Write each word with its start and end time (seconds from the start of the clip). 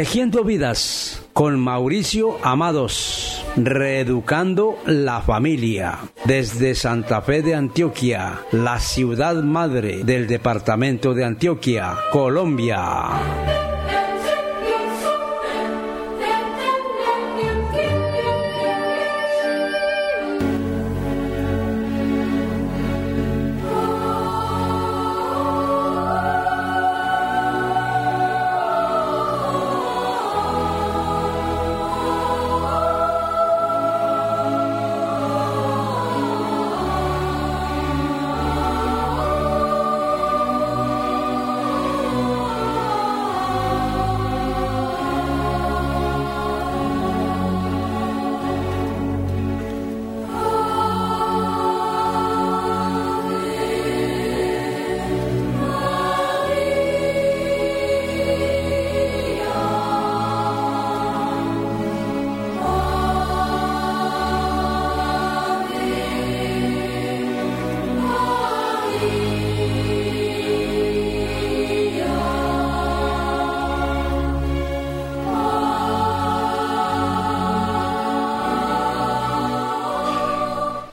Tejiendo 0.00 0.44
vidas 0.44 1.26
con 1.34 1.60
Mauricio 1.60 2.38
Amados, 2.42 3.44
reeducando 3.54 4.78
la 4.86 5.20
familia. 5.20 5.98
Desde 6.24 6.74
Santa 6.74 7.20
Fe 7.20 7.42
de 7.42 7.54
Antioquia, 7.54 8.40
la 8.50 8.80
ciudad 8.80 9.42
madre 9.42 10.02
del 10.02 10.26
departamento 10.26 11.12
de 11.12 11.26
Antioquia, 11.26 11.98
Colombia. 12.12 13.69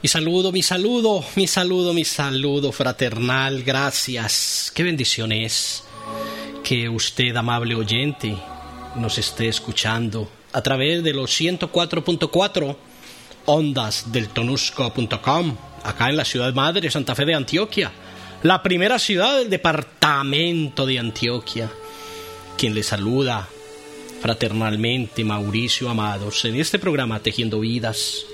Mi 0.08 0.10
saludo, 0.10 0.54
mi 0.54 0.64
saludo, 0.64 1.26
mi 1.36 1.48
saludo, 1.48 1.94
mi 1.94 2.06
saludo 2.06 2.72
fraternal, 2.72 3.62
gracias. 3.62 4.72
Qué 4.74 4.84
bendición 4.84 5.34
es 5.34 5.84
que 6.64 6.88
usted, 6.88 7.36
amable 7.36 7.76
oyente, 7.76 8.38
nos 8.96 9.18
esté 9.18 9.50
escuchando 9.50 10.32
a 10.54 10.62
través 10.62 11.04
de 11.04 11.12
los 11.12 11.38
104.4 11.38 12.78
ondas 13.48 14.10
del 14.10 14.30
tonusco.com, 14.30 15.58
acá 15.84 16.10
en 16.10 16.16
la 16.16 16.24
ciudad 16.24 16.54
madre, 16.54 16.90
Santa 16.90 17.14
Fe 17.14 17.26
de 17.26 17.36
Antioquia, 17.36 17.92
la 18.44 18.64
primera 18.64 19.00
ciudad 19.00 19.40
del 19.40 19.50
departamento 19.50 20.86
de 20.86 21.00
Antioquia. 21.00 21.70
Quien 22.58 22.74
le 22.74 22.84
saluda 22.84 23.46
fraternalmente, 24.22 25.26
Mauricio 25.26 25.90
Amados, 25.90 26.46
en 26.46 26.56
este 26.56 26.80
programa 26.80 27.20
Tejiendo 27.20 27.60
Vidas 27.60 28.26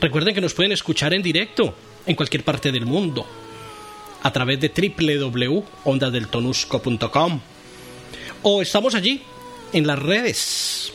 Recuerden 0.00 0.34
que 0.34 0.40
nos 0.40 0.54
pueden 0.54 0.72
escuchar 0.72 1.12
en 1.14 1.22
directo 1.22 1.74
en 2.06 2.14
cualquier 2.14 2.44
parte 2.44 2.72
del 2.72 2.86
mundo 2.86 3.26
a 4.22 4.32
través 4.32 4.58
de 4.60 4.68
www.ondasdeltonusco.com 4.68 7.40
o 8.42 8.62
estamos 8.62 8.94
allí 8.94 9.22
en 9.72 9.86
las 9.86 9.98
redes, 9.98 10.92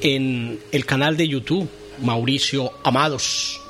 en 0.00 0.60
el 0.72 0.86
canal 0.86 1.16
de 1.16 1.28
YouTube 1.28 1.68
Mauricio 2.02 2.72
Amados. 2.84 3.60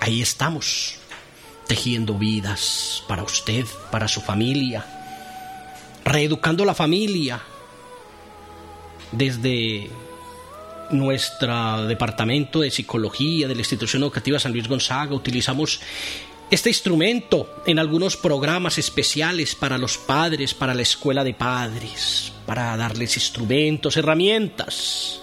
Ahí 0.00 0.20
estamos, 0.20 0.96
tejiendo 1.66 2.14
vidas 2.14 3.02
para 3.08 3.22
usted, 3.22 3.64
para 3.90 4.08
su 4.08 4.20
familia, 4.20 4.84
reeducando 6.04 6.64
la 6.64 6.74
familia 6.74 7.40
desde 9.12 9.90
nuestro 10.90 11.86
departamento 11.86 12.60
de 12.60 12.70
psicología 12.70 13.48
de 13.48 13.54
la 13.54 13.60
institución 13.60 14.02
educativa 14.02 14.38
San 14.38 14.52
Luis 14.52 14.68
Gonzaga 14.68 15.14
utilizamos 15.14 15.80
este 16.50 16.70
instrumento 16.70 17.62
en 17.66 17.78
algunos 17.78 18.16
programas 18.16 18.78
especiales 18.78 19.54
para 19.54 19.76
los 19.76 19.98
padres, 19.98 20.54
para 20.54 20.74
la 20.74 20.82
escuela 20.82 21.22
de 21.22 21.34
padres, 21.34 22.32
para 22.46 22.74
darles 22.76 23.16
instrumentos, 23.16 23.98
herramientas, 23.98 25.20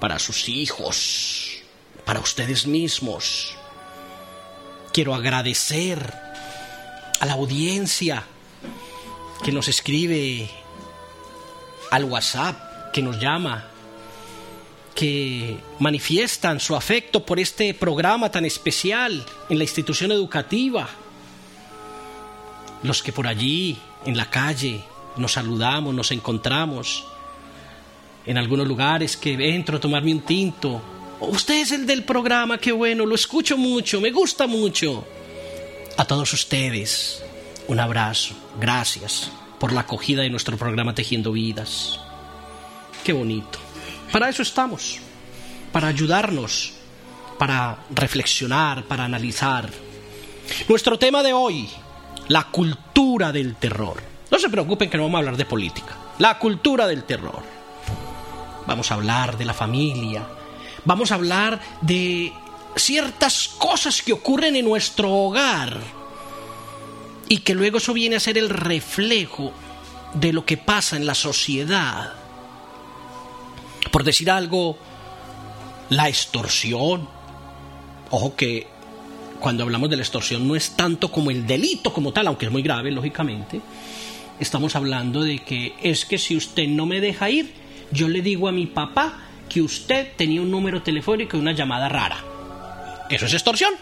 para 0.00 0.18
sus 0.18 0.48
hijos, 0.48 1.58
para 2.06 2.20
ustedes 2.20 2.66
mismos. 2.66 3.54
Quiero 4.92 5.14
agradecer 5.14 6.14
a 7.20 7.26
la 7.26 7.34
audiencia 7.34 8.24
que 9.44 9.52
nos 9.52 9.68
escribe 9.68 10.48
al 11.90 12.04
WhatsApp, 12.04 12.92
que 12.92 13.02
nos 13.02 13.20
llama 13.20 13.71
que 14.94 15.58
manifiestan 15.78 16.60
su 16.60 16.76
afecto 16.76 17.24
por 17.24 17.40
este 17.40 17.74
programa 17.74 18.30
tan 18.30 18.44
especial 18.44 19.24
en 19.48 19.58
la 19.58 19.64
institución 19.64 20.12
educativa, 20.12 20.88
los 22.82 23.02
que 23.02 23.12
por 23.12 23.26
allí, 23.26 23.78
en 24.04 24.16
la 24.16 24.28
calle, 24.28 24.84
nos 25.16 25.32
saludamos, 25.32 25.94
nos 25.94 26.10
encontramos, 26.10 27.04
en 28.26 28.38
algunos 28.38 28.68
lugares 28.68 29.16
que 29.16 29.32
entro 29.54 29.76
a 29.76 29.80
tomarme 29.80 30.12
un 30.12 30.20
tinto. 30.20 30.80
Usted 31.20 31.62
es 31.62 31.72
el 31.72 31.86
del 31.86 32.04
programa, 32.04 32.58
qué 32.58 32.72
bueno, 32.72 33.06
lo 33.06 33.14
escucho 33.14 33.56
mucho, 33.56 34.00
me 34.00 34.10
gusta 34.10 34.46
mucho. 34.46 35.04
A 35.96 36.04
todos 36.04 36.32
ustedes, 36.32 37.22
un 37.68 37.78
abrazo, 37.80 38.34
gracias 38.60 39.30
por 39.58 39.72
la 39.72 39.80
acogida 39.80 40.22
de 40.22 40.30
nuestro 40.30 40.56
programa 40.56 40.94
Tejiendo 40.94 41.32
Vidas. 41.32 42.00
Qué 43.04 43.12
bonito. 43.12 43.61
Para 44.12 44.28
eso 44.28 44.42
estamos, 44.42 44.98
para 45.72 45.88
ayudarnos, 45.88 46.74
para 47.38 47.78
reflexionar, 47.88 48.84
para 48.84 49.06
analizar. 49.06 49.70
Nuestro 50.68 50.98
tema 50.98 51.22
de 51.22 51.32
hoy, 51.32 51.66
la 52.28 52.44
cultura 52.44 53.32
del 53.32 53.56
terror. 53.56 54.02
No 54.30 54.38
se 54.38 54.50
preocupen 54.50 54.90
que 54.90 54.98
no 54.98 55.04
vamos 55.04 55.16
a 55.16 55.18
hablar 55.20 55.36
de 55.38 55.46
política. 55.46 55.96
La 56.18 56.38
cultura 56.38 56.86
del 56.86 57.04
terror. 57.04 57.42
Vamos 58.66 58.90
a 58.90 58.94
hablar 58.94 59.38
de 59.38 59.46
la 59.46 59.54
familia. 59.54 60.26
Vamos 60.84 61.10
a 61.10 61.14
hablar 61.14 61.58
de 61.80 62.34
ciertas 62.76 63.48
cosas 63.48 64.02
que 64.02 64.12
ocurren 64.12 64.56
en 64.56 64.66
nuestro 64.66 65.10
hogar. 65.10 65.80
Y 67.28 67.38
que 67.38 67.54
luego 67.54 67.78
eso 67.78 67.94
viene 67.94 68.16
a 68.16 68.20
ser 68.20 68.36
el 68.36 68.50
reflejo 68.50 69.54
de 70.12 70.34
lo 70.34 70.44
que 70.44 70.58
pasa 70.58 70.96
en 70.96 71.06
la 71.06 71.14
sociedad. 71.14 72.21
Por 73.90 74.04
decir 74.04 74.30
algo, 74.30 74.78
la 75.90 76.08
extorsión. 76.08 77.08
Ojo 78.10 78.36
que 78.36 78.66
cuando 79.40 79.64
hablamos 79.64 79.90
de 79.90 79.96
la 79.96 80.02
extorsión 80.02 80.46
no 80.46 80.54
es 80.54 80.76
tanto 80.76 81.10
como 81.10 81.30
el 81.30 81.46
delito 81.46 81.92
como 81.92 82.12
tal, 82.12 82.28
aunque 82.28 82.46
es 82.46 82.52
muy 82.52 82.62
grave, 82.62 82.90
lógicamente. 82.90 83.60
Estamos 84.38 84.76
hablando 84.76 85.22
de 85.22 85.40
que 85.40 85.74
es 85.82 86.04
que 86.04 86.18
si 86.18 86.36
usted 86.36 86.68
no 86.68 86.86
me 86.86 87.00
deja 87.00 87.28
ir, 87.28 87.52
yo 87.90 88.08
le 88.08 88.22
digo 88.22 88.48
a 88.48 88.52
mi 88.52 88.66
papá 88.66 89.18
que 89.48 89.60
usted 89.60 90.12
tenía 90.16 90.40
un 90.40 90.50
número 90.50 90.82
telefónico 90.82 91.36
y 91.36 91.40
una 91.40 91.52
llamada 91.52 91.88
rara. 91.88 92.24
Eso 93.10 93.26
es 93.26 93.34
extorsión. 93.34 93.74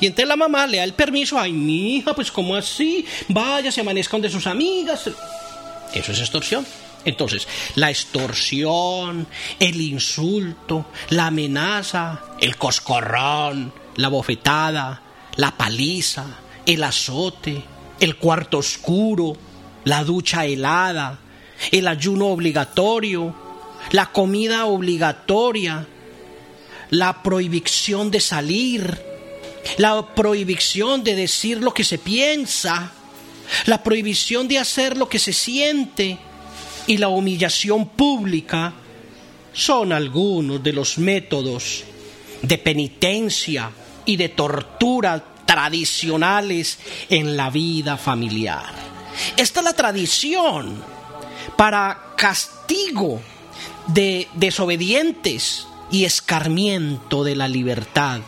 Y 0.00 0.06
entonces 0.06 0.28
la 0.28 0.36
mamá 0.36 0.66
le 0.66 0.78
da 0.78 0.84
el 0.84 0.94
permiso, 0.94 1.38
ay, 1.38 1.52
mi 1.52 1.96
hija, 1.96 2.14
pues 2.14 2.32
como 2.32 2.56
así, 2.56 3.04
vaya, 3.28 3.70
se 3.70 3.82
amanezca 3.82 4.18
de 4.18 4.30
sus 4.30 4.46
amigas. 4.46 5.10
Eso 5.92 6.12
es 6.12 6.20
extorsión. 6.20 6.64
Entonces, 7.04 7.48
la 7.76 7.90
extorsión, 7.90 9.26
el 9.58 9.80
insulto, 9.80 10.86
la 11.10 11.26
amenaza, 11.26 12.20
el 12.40 12.56
coscorrón, 12.56 13.72
la 13.96 14.08
bofetada, 14.08 15.02
la 15.36 15.56
paliza, 15.56 16.26
el 16.66 16.84
azote, 16.84 17.62
el 18.00 18.16
cuarto 18.16 18.58
oscuro, 18.58 19.36
la 19.84 20.04
ducha 20.04 20.44
helada, 20.44 21.18
el 21.70 21.88
ayuno 21.88 22.26
obligatorio, 22.26 23.34
la 23.92 24.06
comida 24.12 24.66
obligatoria, 24.66 25.86
la 26.90 27.22
prohibición 27.22 28.10
de 28.10 28.20
salir, 28.20 29.00
la 29.78 30.14
prohibición 30.14 31.04
de 31.04 31.14
decir 31.14 31.58
lo 31.58 31.72
que 31.72 31.84
se 31.84 31.98
piensa, 31.98 32.92
la 33.66 33.82
prohibición 33.82 34.48
de 34.48 34.58
hacer 34.58 34.96
lo 34.96 35.08
que 35.08 35.18
se 35.18 35.32
siente, 35.32 36.18
y 36.90 36.98
la 36.98 37.06
humillación 37.06 37.90
pública 37.90 38.72
son 39.52 39.92
algunos 39.92 40.60
de 40.60 40.72
los 40.72 40.98
métodos 40.98 41.84
de 42.42 42.58
penitencia 42.58 43.70
y 44.04 44.16
de 44.16 44.30
tortura 44.30 45.24
tradicionales 45.46 46.80
en 47.08 47.36
la 47.36 47.48
vida 47.48 47.96
familiar. 47.96 48.72
Esta 49.36 49.60
es 49.60 49.64
la 49.64 49.72
tradición, 49.72 50.82
para 51.56 52.06
castigo 52.16 53.20
de 53.86 54.26
desobedientes 54.34 55.68
y 55.92 56.04
escarmiento 56.04 57.22
de 57.22 57.36
la 57.36 57.46
libertad. 57.46 58.20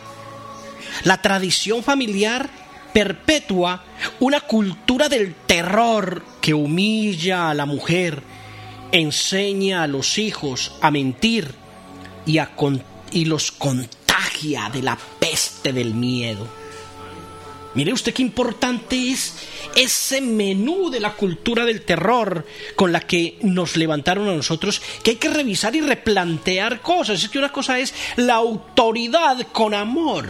La 1.03 1.21
tradición 1.21 1.83
familiar 1.83 2.49
perpetúa 2.93 3.83
una 4.21 4.39
cultura 4.39 5.09
del 5.09 5.35
terror 5.35 6.23
que 6.39 6.53
humilla 6.53 7.49
a 7.49 7.53
la 7.53 7.65
mujer, 7.65 8.23
enseña 8.93 9.83
a 9.83 9.87
los 9.87 10.17
hijos 10.19 10.71
a 10.79 10.91
mentir 10.91 11.53
y, 12.25 12.39
y 13.11 13.25
los 13.25 13.51
contagia 13.51 14.69
de 14.71 14.83
la 14.83 14.97
peste 15.19 15.73
del 15.73 15.95
miedo. 15.95 16.47
Mire 17.73 17.91
usted 17.91 18.13
qué 18.13 18.21
importante 18.21 19.09
es 19.09 19.33
ese 19.75 20.21
menú 20.21 20.91
de 20.91 20.99
la 20.99 21.13
cultura 21.13 21.65
del 21.65 21.81
terror 21.81 22.45
con 22.75 22.91
la 22.91 22.99
que 23.01 23.39
nos 23.41 23.75
levantaron 23.77 24.29
a 24.29 24.35
nosotros, 24.35 24.79
que 25.01 25.11
hay 25.11 25.17
que 25.17 25.29
revisar 25.29 25.75
y 25.75 25.81
replantear 25.81 26.81
cosas. 26.81 27.23
Es 27.23 27.29
que 27.29 27.39
una 27.39 27.51
cosa 27.51 27.79
es 27.79 27.95
la 28.15 28.35
autoridad 28.35 29.47
con 29.51 29.73
amor, 29.73 30.29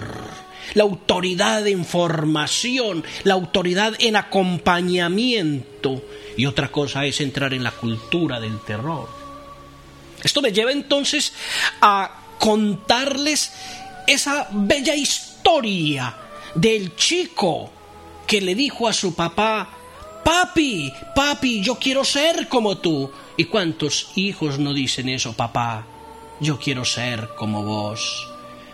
la 0.74 0.84
autoridad 0.84 1.68
en 1.68 1.86
formación, 1.86 3.04
la 3.24 3.34
autoridad 3.34 3.94
en 4.00 4.16
acompañamiento, 4.16 6.02
y 6.38 6.46
otra 6.46 6.72
cosa 6.72 7.06
es 7.06 7.22
entrar 7.22 7.54
en 7.54 7.64
la 7.64 7.72
cultura 7.72 8.40
del 8.40 8.60
terror. 8.62 9.08
Esto 10.24 10.42
me 10.42 10.52
lleva 10.52 10.72
entonces 10.72 11.34
a 11.82 12.22
contarles 12.40 13.54
esa 14.08 14.48
bella 14.52 14.96
historia 14.96 16.16
del 16.56 16.96
chico 16.96 17.72
que 18.26 18.42
le 18.42 18.56
dijo 18.56 18.88
a 18.88 18.94
su 18.94 19.14
papá, 19.14 19.70
papi, 20.24 20.92
papi, 21.16 21.62
yo 21.62 21.76
quiero 21.76 22.04
ser 22.04 22.48
como 22.48 22.78
tú. 22.78 23.12
¿Y 23.36 23.46
cuántos 23.46 24.12
hijos 24.16 24.60
no 24.60 24.74
dicen 24.74 25.10
eso, 25.10 25.34
papá? 25.34 25.86
Yo 26.40 26.60
quiero 26.60 26.86
ser 26.86 27.30
como 27.36 27.64
vos. 27.64 28.30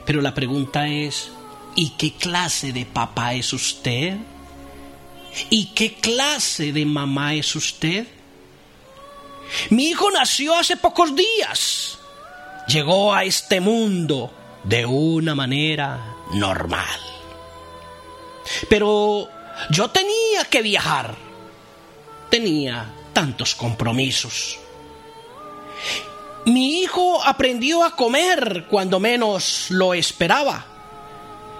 Pero 0.05 0.21
la 0.21 0.33
pregunta 0.33 0.87
es, 0.87 1.31
¿y 1.79 1.91
qué 1.91 2.11
clase 2.11 2.73
de 2.73 2.85
papá 2.85 3.35
es 3.35 3.53
usted? 3.53 4.17
¿Y 5.49 5.67
qué 5.67 5.93
clase 5.93 6.73
de 6.73 6.85
mamá 6.85 7.35
es 7.35 7.55
usted? 7.55 8.05
Mi 9.69 9.85
hijo 9.85 10.11
nació 10.11 10.55
hace 10.55 10.75
pocos 10.75 11.15
días. 11.15 11.97
Llegó 12.67 13.13
a 13.13 13.23
este 13.23 13.61
mundo 13.61 14.29
de 14.65 14.85
una 14.85 15.35
manera 15.35 16.17
normal. 16.33 16.99
Pero 18.69 19.29
yo 19.69 19.89
tenía 19.89 20.43
que 20.49 20.61
viajar. 20.61 21.15
Tenía 22.29 22.93
tantos 23.13 23.55
compromisos. 23.55 24.59
Mi 26.45 26.81
hijo 26.81 27.23
aprendió 27.23 27.85
a 27.85 27.95
comer 27.95 28.65
cuando 28.69 28.99
menos 28.99 29.67
lo 29.69 29.93
esperaba. 29.93 30.78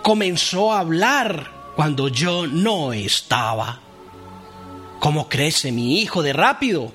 Comenzó 0.04 0.74
a 0.74 0.80
hablar 0.80 1.52
cuando 1.76 2.08
yo 2.08 2.48
no 2.48 2.94
estaba. 2.94 3.80
¿Cómo 5.00 5.30
crece 5.30 5.72
mi 5.72 6.02
hijo 6.02 6.22
de 6.22 6.34
rápido? 6.34 6.92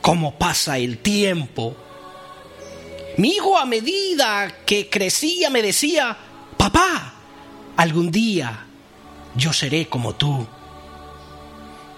¿Cómo 0.00 0.38
pasa 0.38 0.78
el 0.78 0.98
tiempo? 0.98 1.76
Mi 3.16 3.30
hijo 3.30 3.58
a 3.58 3.64
medida 3.64 4.58
que 4.64 4.88
crecía 4.88 5.50
me 5.50 5.62
decía, 5.62 6.16
papá, 6.56 7.14
algún 7.76 8.10
día 8.10 8.66
yo 9.34 9.52
seré 9.52 9.88
como 9.88 10.14
tú. 10.14 10.46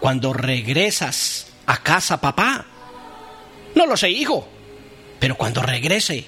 Cuando 0.01 0.33
regresas 0.33 1.49
a 1.67 1.83
casa, 1.83 2.21
papá, 2.21 2.65
no 3.75 3.85
lo 3.87 3.97
sé, 3.97 4.11
hijo, 4.11 4.49
pero 5.19 5.37
cuando 5.37 5.61
regrese, 5.61 6.25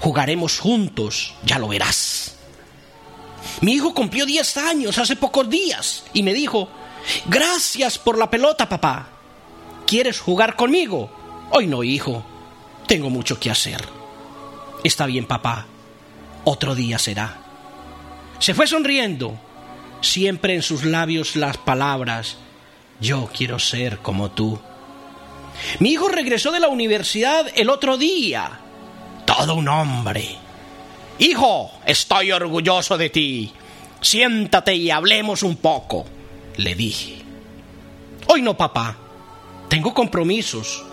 jugaremos 0.00 0.58
juntos, 0.58 1.34
ya 1.44 1.58
lo 1.58 1.68
verás. 1.68 2.36
Mi 3.62 3.74
hijo 3.74 3.94
cumplió 3.94 4.26
10 4.26 4.56
años 4.56 4.98
hace 4.98 5.14
pocos 5.16 5.48
días 5.48 6.04
y 6.12 6.22
me 6.24 6.34
dijo, 6.34 6.68
gracias 7.26 7.96
por 7.96 8.18
la 8.18 8.28
pelota, 8.28 8.68
papá. 8.68 9.08
¿Quieres 9.86 10.20
jugar 10.20 10.56
conmigo? 10.56 11.10
Hoy 11.50 11.68
no, 11.68 11.84
hijo, 11.84 12.24
tengo 12.88 13.08
mucho 13.08 13.38
que 13.38 13.50
hacer. 13.50 13.80
Está 14.82 15.06
bien, 15.06 15.26
papá, 15.26 15.66
otro 16.44 16.74
día 16.74 16.98
será. 16.98 17.38
Se 18.40 18.52
fue 18.52 18.66
sonriendo 18.66 19.38
siempre 20.00 20.56
en 20.56 20.62
sus 20.62 20.84
labios 20.84 21.36
las 21.36 21.56
palabras, 21.56 22.38
yo 23.00 23.30
quiero 23.32 23.60
ser 23.60 23.98
como 23.98 24.32
tú. 24.32 24.58
Mi 25.78 25.90
hijo 25.90 26.08
regresó 26.08 26.50
de 26.50 26.58
la 26.58 26.68
universidad 26.68 27.46
el 27.54 27.70
otro 27.70 27.96
día, 27.96 28.58
todo 29.24 29.54
un 29.54 29.68
hombre. 29.68 30.41
Hijo, 31.18 31.70
estoy 31.86 32.32
orgulloso 32.32 32.98
de 32.98 33.10
ti. 33.10 33.52
Siéntate 34.00 34.74
y 34.74 34.90
hablemos 34.90 35.42
un 35.42 35.56
poco, 35.56 36.04
le 36.56 36.74
dije. 36.74 37.22
Hoy 38.26 38.42
no, 38.42 38.56
papá. 38.56 38.96
Tengo 39.68 39.94
compromisos. 39.94 40.84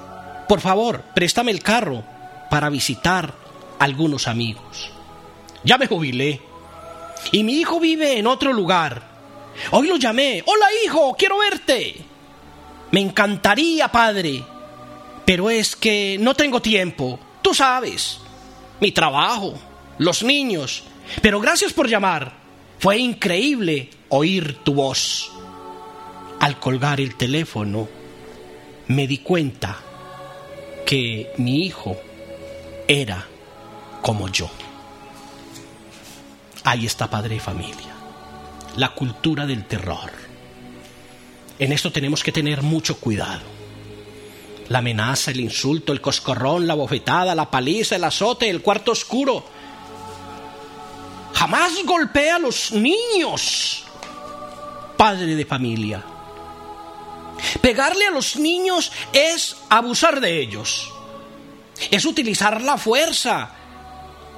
Por 0.47 0.61
favor, 0.61 1.03
préstame 1.13 1.51
el 1.51 1.61
carro 1.61 2.03
para 2.49 2.69
visitar 2.69 3.33
algunos 3.79 4.27
amigos. 4.27 4.91
Ya 5.63 5.77
me 5.77 5.87
jubilé. 5.87 6.41
Y 7.31 7.43
mi 7.43 7.53
hijo 7.53 7.79
vive 7.79 8.17
en 8.17 8.27
otro 8.27 8.53
lugar. 8.53 9.03
Hoy 9.71 9.87
lo 9.87 9.97
llamé. 9.97 10.43
Hola 10.45 10.65
hijo, 10.85 11.15
quiero 11.17 11.37
verte. 11.39 11.97
Me 12.91 13.01
encantaría, 13.01 13.87
padre. 13.89 14.43
Pero 15.25 15.49
es 15.49 15.75
que 15.75 16.17
no 16.19 16.33
tengo 16.33 16.61
tiempo. 16.61 17.19
Tú 17.41 17.53
sabes. 17.53 18.19
Mi 18.79 18.91
trabajo. 18.91 19.53
Los 19.99 20.23
niños. 20.23 20.83
Pero 21.21 21.39
gracias 21.39 21.73
por 21.73 21.87
llamar. 21.87 22.33
Fue 22.79 22.97
increíble 22.97 23.89
oír 24.09 24.55
tu 24.63 24.73
voz. 24.73 25.31
Al 26.39 26.59
colgar 26.59 26.99
el 26.99 27.15
teléfono, 27.15 27.87
me 28.87 29.05
di 29.05 29.19
cuenta 29.19 29.77
que 30.85 31.31
mi 31.37 31.65
hijo 31.65 31.97
era 32.87 33.27
como 34.01 34.29
yo. 34.29 34.49
Ahí 36.63 36.85
está 36.85 37.09
padre 37.09 37.35
y 37.35 37.39
familia. 37.39 37.93
La 38.77 38.89
cultura 38.95 39.45
del 39.45 39.65
terror. 39.65 40.11
En 41.59 41.73
esto 41.73 41.91
tenemos 41.91 42.23
que 42.23 42.31
tener 42.31 42.61
mucho 42.61 42.97
cuidado. 42.99 43.41
La 44.69 44.79
amenaza, 44.79 45.31
el 45.31 45.41
insulto, 45.41 45.91
el 45.91 45.99
coscorrón, 45.99 46.67
la 46.67 46.75
bofetada, 46.75 47.35
la 47.35 47.51
paliza, 47.51 47.97
el 47.97 48.03
azote, 48.05 48.49
el 48.49 48.61
cuarto 48.61 48.93
oscuro. 48.93 49.58
Jamás 51.33 51.71
golpea 51.85 52.35
a 52.35 52.39
los 52.39 52.71
niños. 52.71 53.85
Padre 54.97 55.35
de 55.35 55.45
familia. 55.45 56.03
Pegarle 57.61 58.07
a 58.07 58.11
los 58.11 58.35
niños 58.35 58.91
es 59.13 59.55
abusar 59.69 60.19
de 60.19 60.41
ellos. 60.41 60.91
Es 61.89 62.05
utilizar 62.05 62.61
la 62.61 62.77
fuerza 62.77 63.51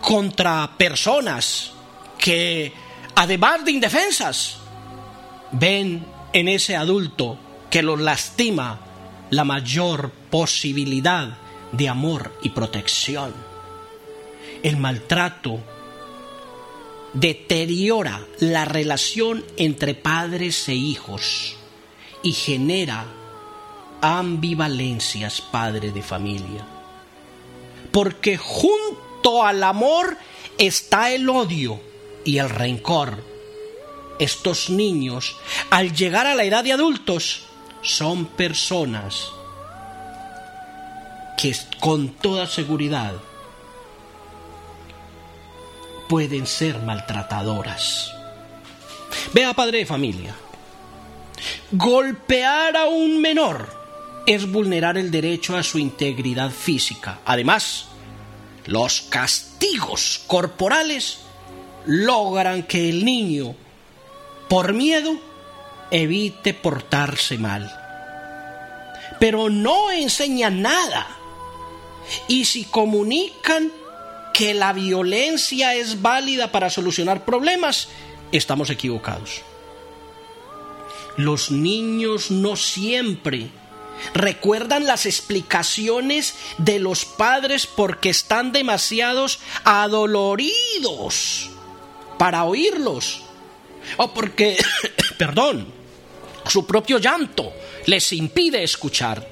contra 0.01 0.71
personas 0.77 1.71
que, 2.17 2.73
además 3.15 3.65
de 3.65 3.71
indefensas, 3.71 4.57
ven 5.51 6.05
en 6.33 6.47
ese 6.47 6.75
adulto 6.75 7.37
que 7.69 7.81
los 7.81 7.99
lastima 7.99 8.79
la 9.31 9.43
mayor 9.43 10.11
posibilidad 10.29 11.37
de 11.71 11.89
amor 11.89 12.37
y 12.43 12.49
protección. 12.49 13.33
El 14.61 14.77
maltrato 14.77 15.59
deteriora 17.13 18.25
la 18.39 18.65
relación 18.65 19.43
entre 19.57 19.93
padres 19.93 20.67
e 20.69 20.75
hijos 20.75 21.55
y 22.23 22.33
genera 22.33 23.05
ambivalencias 24.01 25.41
padre 25.41 25.91
de 25.91 26.01
familia. 26.01 26.65
Porque 27.91 28.37
junto 28.37 29.43
al 29.43 29.63
amor 29.63 30.17
está 30.57 31.11
el 31.11 31.29
odio 31.29 31.81
y 32.23 32.37
el 32.37 32.49
rencor. 32.49 33.23
Estos 34.19 34.69
niños, 34.69 35.35
al 35.71 35.93
llegar 35.93 36.27
a 36.27 36.35
la 36.35 36.43
edad 36.43 36.63
de 36.63 36.73
adultos, 36.73 37.43
son 37.81 38.25
personas 38.25 39.31
que 41.37 41.55
con 41.79 42.09
toda 42.09 42.45
seguridad 42.45 43.13
pueden 46.11 46.45
ser 46.45 46.77
maltratadoras. 46.79 48.13
Vea, 49.31 49.53
padre 49.53 49.77
de 49.77 49.85
familia, 49.85 50.35
golpear 51.71 52.75
a 52.75 52.83
un 52.89 53.21
menor 53.21 53.69
es 54.27 54.51
vulnerar 54.51 54.97
el 54.97 55.09
derecho 55.09 55.55
a 55.55 55.63
su 55.63 55.79
integridad 55.79 56.51
física. 56.51 57.19
Además, 57.23 57.85
los 58.65 59.03
castigos 59.03 60.25
corporales 60.27 61.19
logran 61.85 62.63
que 62.63 62.89
el 62.89 63.05
niño, 63.05 63.55
por 64.49 64.73
miedo, 64.73 65.15
evite 65.91 66.53
portarse 66.53 67.37
mal. 67.37 67.71
pero 69.17 69.49
no 69.49 69.91
enseñan 69.91 70.61
nada. 70.61 71.07
Y 72.27 72.43
si 72.43 72.65
comunican 72.65 73.71
que 74.33 74.53
la 74.53 74.73
violencia 74.73 75.75
es 75.75 76.01
válida 76.01 76.51
para 76.51 76.69
solucionar 76.69 77.25
problemas, 77.25 77.89
estamos 78.31 78.69
equivocados. 78.69 79.41
Los 81.17 81.51
niños 81.51 82.31
no 82.31 82.55
siempre 82.55 83.49
recuerdan 84.13 84.85
las 84.85 85.05
explicaciones 85.05 86.35
de 86.57 86.79
los 86.79 87.05
padres 87.05 87.67
porque 87.67 88.09
están 88.09 88.51
demasiados 88.51 89.39
adoloridos 89.63 91.49
para 92.17 92.43
oírlos. 92.45 93.21
O 93.97 94.13
porque, 94.13 94.57
perdón, 95.17 95.67
su 96.47 96.65
propio 96.65 96.97
llanto 96.97 97.53
les 97.85 98.11
impide 98.13 98.63
escuchar. 98.63 99.27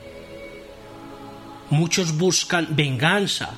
Muchos 1.69 2.17
buscan 2.17 2.67
venganza, 2.71 3.51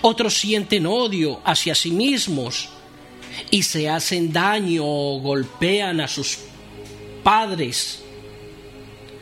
otros 0.00 0.34
sienten 0.34 0.86
odio 0.86 1.40
hacia 1.44 1.74
sí 1.74 1.90
mismos 1.90 2.68
y 3.50 3.62
se 3.62 3.88
hacen 3.88 4.32
daño 4.32 4.84
o 4.84 5.20
golpean 5.20 6.00
a 6.00 6.08
sus 6.08 6.38
padres, 7.22 8.02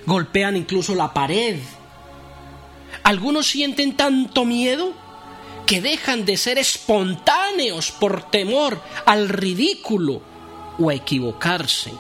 golpean 0.07 0.57
incluso 0.57 0.95
la 0.95 1.13
pared. 1.13 1.59
Algunos 3.03 3.47
sienten 3.47 3.97
tanto 3.97 4.45
miedo 4.45 4.93
que 5.67 5.81
dejan 5.81 6.25
de 6.25 6.37
ser 6.37 6.59
espontáneos 6.59 7.93
por 7.93 8.31
temor 8.31 8.81
al 9.05 9.29
ridículo 9.29 10.23
o 10.79 10.91
a 10.91 10.95
equivocarse. 10.95 11.93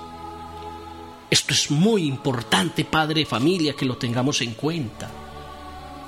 Esto 1.30 1.52
es 1.52 1.70
muy 1.70 2.04
importante, 2.04 2.84
padre 2.86 3.20
de 3.20 3.26
familia, 3.26 3.74
que 3.74 3.84
lo 3.84 3.98
tengamos 3.98 4.40
en 4.40 4.54
cuenta. 4.54 5.10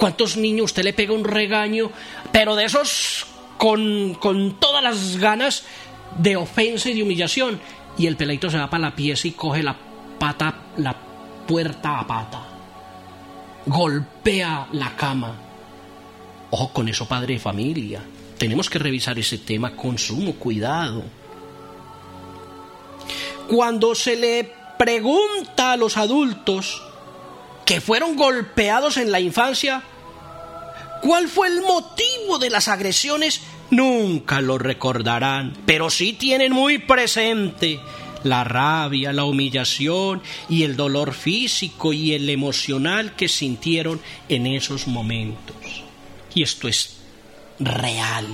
¿Cuántos 0.00 0.38
niños 0.38 0.64
usted 0.64 0.82
le 0.82 0.94
pega 0.94 1.12
un 1.12 1.24
regaño, 1.24 1.90
pero 2.32 2.56
de 2.56 2.64
esos 2.64 3.26
con, 3.58 4.14
con 4.14 4.58
todas 4.58 4.82
las 4.82 5.18
ganas 5.18 5.64
de 6.16 6.36
ofensa 6.36 6.88
y 6.88 6.94
de 6.94 7.02
humillación? 7.02 7.60
Y 7.98 8.06
el 8.06 8.16
peladito 8.16 8.48
se 8.48 8.56
va 8.56 8.70
para 8.70 8.80
la 8.80 8.96
pieza 8.96 9.28
y 9.28 9.32
coge 9.32 9.62
la 9.62 9.76
pata, 10.18 10.54
la 10.78 10.96
puerta 11.46 12.00
a 12.00 12.06
pata. 12.06 12.46
Golpea 13.66 14.68
la 14.72 14.96
cama. 14.96 15.36
Ojo 16.48 16.72
con 16.72 16.88
eso, 16.88 17.06
padre 17.06 17.34
de 17.34 17.40
familia. 17.40 18.02
Tenemos 18.38 18.70
que 18.70 18.78
revisar 18.78 19.18
ese 19.18 19.36
tema 19.36 19.76
con 19.76 19.98
sumo 19.98 20.32
cuidado. 20.36 21.04
Cuando 23.46 23.94
se 23.94 24.16
le 24.16 24.50
pregunta 24.78 25.72
a 25.72 25.76
los 25.76 25.98
adultos 25.98 26.89
que 27.70 27.80
fueron 27.80 28.16
golpeados 28.16 28.96
en 28.96 29.12
la 29.12 29.20
infancia, 29.20 29.80
¿cuál 31.02 31.28
fue 31.28 31.46
el 31.46 31.60
motivo 31.60 32.40
de 32.40 32.50
las 32.50 32.66
agresiones? 32.66 33.42
Nunca 33.70 34.40
lo 34.40 34.58
recordarán, 34.58 35.56
pero 35.66 35.88
sí 35.88 36.14
tienen 36.14 36.50
muy 36.52 36.78
presente 36.78 37.78
la 38.24 38.42
rabia, 38.42 39.12
la 39.12 39.22
humillación 39.22 40.20
y 40.48 40.64
el 40.64 40.74
dolor 40.74 41.14
físico 41.14 41.92
y 41.92 42.12
el 42.12 42.28
emocional 42.28 43.14
que 43.14 43.28
sintieron 43.28 44.00
en 44.28 44.48
esos 44.48 44.88
momentos. 44.88 45.84
Y 46.34 46.42
esto 46.42 46.66
es 46.66 46.96
real. 47.60 48.26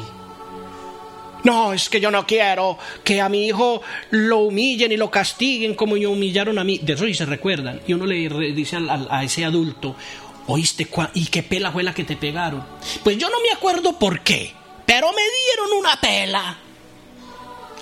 No, 1.45 1.73
es 1.73 1.88
que 1.88 2.00
yo 2.00 2.11
no 2.11 2.26
quiero 2.26 2.78
que 3.05 3.21
a 3.21 3.28
mi 3.28 3.47
hijo 3.47 3.83
lo 4.11 4.38
humillen 4.38 4.93
y 4.93 4.97
lo 4.97 5.11
castiguen 5.11 5.75
como 5.75 5.95
me 5.95 6.07
humillaron 6.07 6.59
a 6.59 6.64
mí. 6.64 6.78
De 6.78 6.95
eso 6.95 7.05
se 7.12 7.26
recuerdan. 7.26 7.81
Y 7.87 7.93
uno 7.93 8.07
le 8.07 8.28
dice 8.52 8.76
a, 8.76 9.23
ese 9.23 9.45
adulto, 9.45 9.97
¿oíste? 10.47 10.88
¿Y 11.14 11.26
qué 11.26 11.43
pela 11.43 11.71
fue 11.71 11.83
la 11.83 11.95
que 11.95 12.05
te 12.05 12.16
pegaron? 12.16 12.64
Pues 13.05 13.19
yo 13.19 13.28
no 13.31 13.40
me 13.40 13.52
acuerdo 13.52 13.99
por 13.99 14.21
qué, 14.21 14.52
pero 14.85 15.09
me 15.12 15.23
dieron 15.23 15.78
una 15.78 16.00
pela. 16.00 16.59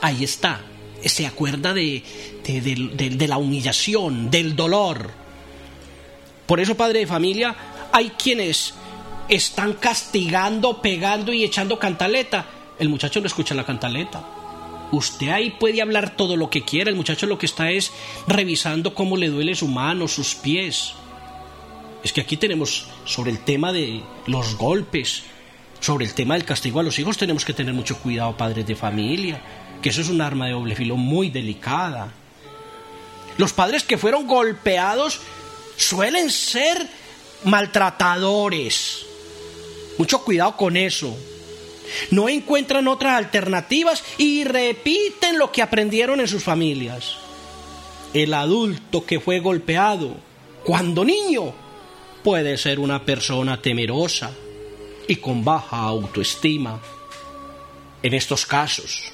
Ahí 0.00 0.24
está. 0.24 0.60
Se 1.04 1.26
acuerda 1.26 1.72
de, 1.72 2.02
de 2.42 3.28
la 3.28 3.38
humillación, 3.38 4.30
del 4.30 4.56
dolor. 4.56 5.10
Por 6.46 6.60
eso, 6.60 6.76
padre 6.76 7.00
de 7.00 7.06
familia, 7.06 7.54
hay 7.92 8.10
quienes 8.10 8.74
están 9.28 9.74
castigando, 9.74 10.82
pegando 10.82 11.32
y 11.32 11.44
echando 11.44 11.78
cantaleta 11.78 12.46
el 12.78 12.88
muchacho 12.88 13.20
no 13.20 13.26
escucha 13.26 13.54
la 13.54 13.64
cantaleta. 13.64 14.24
Usted 14.92 15.28
ahí 15.28 15.50
puede 15.50 15.82
hablar 15.82 16.16
todo 16.16 16.36
lo 16.36 16.50
que 16.50 16.62
quiera, 16.62 16.90
el 16.90 16.96
muchacho 16.96 17.26
lo 17.26 17.38
que 17.38 17.46
está 17.46 17.70
es 17.70 17.92
revisando 18.26 18.94
cómo 18.94 19.16
le 19.16 19.28
duele 19.28 19.54
su 19.54 19.66
mano, 19.66 20.08
sus 20.08 20.34
pies. 20.34 20.94
Es 22.02 22.12
que 22.12 22.20
aquí 22.20 22.36
tenemos 22.36 22.86
sobre 23.04 23.30
el 23.30 23.38
tema 23.40 23.72
de 23.72 24.02
los 24.26 24.56
golpes, 24.56 25.22
sobre 25.80 26.04
el 26.04 26.14
tema 26.14 26.34
del 26.34 26.44
castigo 26.44 26.80
a 26.80 26.82
los 26.82 26.98
hijos, 26.98 27.16
tenemos 27.16 27.44
que 27.44 27.54
tener 27.54 27.74
mucho 27.74 27.98
cuidado, 27.98 28.36
padres 28.36 28.66
de 28.66 28.76
familia, 28.76 29.40
que 29.82 29.88
eso 29.88 30.00
es 30.00 30.08
un 30.08 30.20
arma 30.20 30.46
de 30.46 30.52
doble 30.52 30.76
filo 30.76 30.96
muy 30.96 31.30
delicada. 31.30 32.12
Los 33.36 33.52
padres 33.52 33.82
que 33.82 33.98
fueron 33.98 34.26
golpeados 34.26 35.20
suelen 35.76 36.30
ser 36.30 36.86
maltratadores. 37.44 39.06
Mucho 39.98 40.22
cuidado 40.22 40.56
con 40.56 40.76
eso 40.76 41.16
no 42.10 42.28
encuentran 42.28 42.88
otras 42.88 43.16
alternativas 43.16 44.04
y 44.18 44.44
repiten 44.44 45.38
lo 45.38 45.52
que 45.52 45.62
aprendieron 45.62 46.20
en 46.20 46.28
sus 46.28 46.42
familias. 46.42 47.16
El 48.12 48.34
adulto 48.34 49.04
que 49.04 49.20
fue 49.20 49.40
golpeado 49.40 50.16
cuando 50.64 51.04
niño 51.04 51.52
puede 52.22 52.56
ser 52.56 52.78
una 52.78 53.04
persona 53.04 53.60
temerosa 53.60 54.32
y 55.06 55.16
con 55.16 55.44
baja 55.44 55.78
autoestima. 55.78 56.80
En 58.02 58.14
estos 58.14 58.46
casos, 58.46 59.12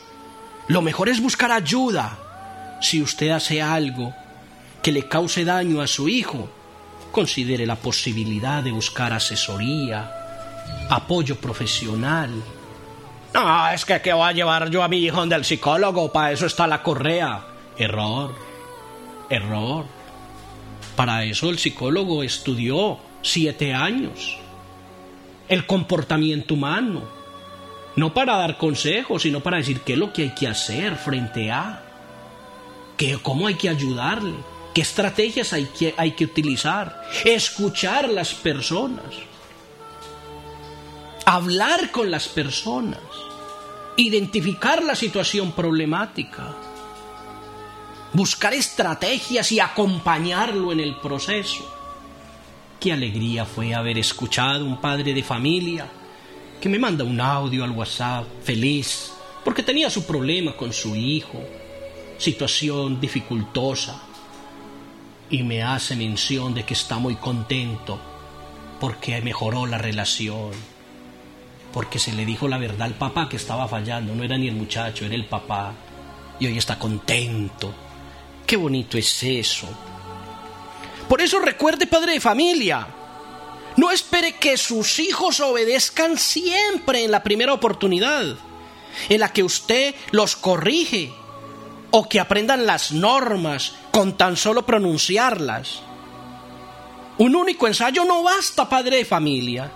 lo 0.68 0.82
mejor 0.82 1.08
es 1.08 1.20
buscar 1.20 1.50
ayuda. 1.50 2.78
Si 2.80 3.02
usted 3.02 3.30
hace 3.30 3.60
algo 3.60 4.14
que 4.82 4.92
le 4.92 5.08
cause 5.08 5.44
daño 5.44 5.80
a 5.80 5.86
su 5.86 6.08
hijo, 6.08 6.48
considere 7.10 7.66
la 7.66 7.76
posibilidad 7.76 8.62
de 8.62 8.70
buscar 8.70 9.12
asesoría, 9.12 10.10
apoyo 10.88 11.36
profesional 11.36 12.30
no, 13.32 13.70
es 13.70 13.84
que 13.84 14.00
¿qué 14.00 14.12
voy 14.12 14.28
a 14.28 14.32
llevar 14.32 14.70
yo 14.70 14.82
a 14.82 14.88
mi 14.88 14.98
hijo 14.98 15.24
del 15.26 15.44
psicólogo? 15.44 16.12
Para 16.12 16.32
eso 16.32 16.46
está 16.46 16.66
la 16.66 16.82
correa. 16.82 17.44
Error. 17.78 18.34
Error. 19.28 19.84
Para 20.96 21.24
eso 21.24 21.50
el 21.50 21.58
psicólogo 21.58 22.22
estudió 22.22 22.98
siete 23.22 23.72
años. 23.72 24.36
El 25.48 25.64
comportamiento 25.66 26.54
humano. 26.54 27.02
No 27.96 28.12
para 28.12 28.36
dar 28.36 28.56
consejos, 28.56 29.22
sino 29.22 29.40
para 29.40 29.58
decir 29.58 29.80
qué 29.80 29.92
es 29.94 29.98
lo 29.98 30.12
que 30.12 30.22
hay 30.22 30.34
que 30.34 30.48
hacer 30.48 30.96
frente 30.96 31.50
a. 31.50 31.82
Que, 32.96 33.18
cómo 33.18 33.46
hay 33.46 33.54
que 33.54 33.68
ayudarle. 33.68 34.34
¿Qué 34.74 34.82
estrategias 34.82 35.52
hay 35.52 35.66
que, 35.66 35.94
hay 35.96 36.12
que 36.12 36.24
utilizar? 36.24 37.02
Escuchar 37.24 38.08
las 38.08 38.34
personas 38.34 39.30
hablar 41.26 41.90
con 41.90 42.10
las 42.10 42.28
personas, 42.28 43.00
identificar 43.96 44.82
la 44.82 44.94
situación 44.94 45.52
problemática, 45.52 46.54
buscar 48.12 48.54
estrategias 48.54 49.52
y 49.52 49.60
acompañarlo 49.60 50.72
en 50.72 50.80
el 50.80 50.96
proceso. 50.96 51.76
Qué 52.78 52.92
alegría 52.92 53.44
fue 53.44 53.74
haber 53.74 53.98
escuchado 53.98 54.64
un 54.64 54.80
padre 54.80 55.12
de 55.12 55.22
familia 55.22 55.86
que 56.60 56.68
me 56.68 56.78
manda 56.78 57.04
un 57.04 57.20
audio 57.20 57.64
al 57.64 57.70
WhatsApp 57.70 58.26
feliz 58.42 59.12
porque 59.44 59.62
tenía 59.62 59.90
su 59.90 60.04
problema 60.04 60.56
con 60.56 60.72
su 60.72 60.94
hijo, 60.96 61.42
situación 62.18 63.00
dificultosa, 63.00 64.02
y 65.30 65.42
me 65.42 65.62
hace 65.62 65.94
mención 65.94 66.54
de 66.54 66.64
que 66.64 66.74
está 66.74 66.98
muy 66.98 67.14
contento 67.14 68.00
porque 68.80 69.20
mejoró 69.20 69.66
la 69.66 69.78
relación 69.78 70.50
porque 71.72 71.98
se 71.98 72.12
le 72.12 72.24
dijo 72.24 72.48
la 72.48 72.58
verdad 72.58 72.82
al 72.82 72.94
papá 72.94 73.28
que 73.28 73.36
estaba 73.36 73.68
fallando, 73.68 74.14
no 74.14 74.24
era 74.24 74.36
ni 74.36 74.48
el 74.48 74.54
muchacho, 74.54 75.04
era 75.04 75.14
el 75.14 75.26
papá, 75.26 75.72
y 76.38 76.46
hoy 76.46 76.58
está 76.58 76.78
contento. 76.78 77.72
Qué 78.46 78.56
bonito 78.56 78.98
es 78.98 79.22
eso. 79.22 79.68
Por 81.08 81.20
eso 81.20 81.38
recuerde, 81.38 81.86
padre 81.86 82.14
de 82.14 82.20
familia, 82.20 82.86
no 83.76 83.90
espere 83.90 84.36
que 84.36 84.56
sus 84.56 84.98
hijos 84.98 85.40
obedezcan 85.40 86.18
siempre 86.18 87.04
en 87.04 87.10
la 87.10 87.22
primera 87.22 87.52
oportunidad, 87.52 88.36
en 89.08 89.20
la 89.20 89.32
que 89.32 89.42
usted 89.42 89.94
los 90.10 90.36
corrige, 90.36 91.12
o 91.90 92.08
que 92.08 92.20
aprendan 92.20 92.66
las 92.66 92.92
normas 92.92 93.74
con 93.90 94.16
tan 94.16 94.36
solo 94.36 94.64
pronunciarlas. 94.64 95.80
Un 97.18 97.36
único 97.36 97.66
ensayo 97.66 98.04
no 98.04 98.22
basta, 98.22 98.68
padre 98.68 98.98
de 98.98 99.04
familia. 99.04 99.70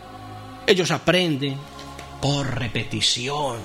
Ellos 0.66 0.90
aprenden, 0.90 1.58
por 2.20 2.58
repetición. 2.58 3.58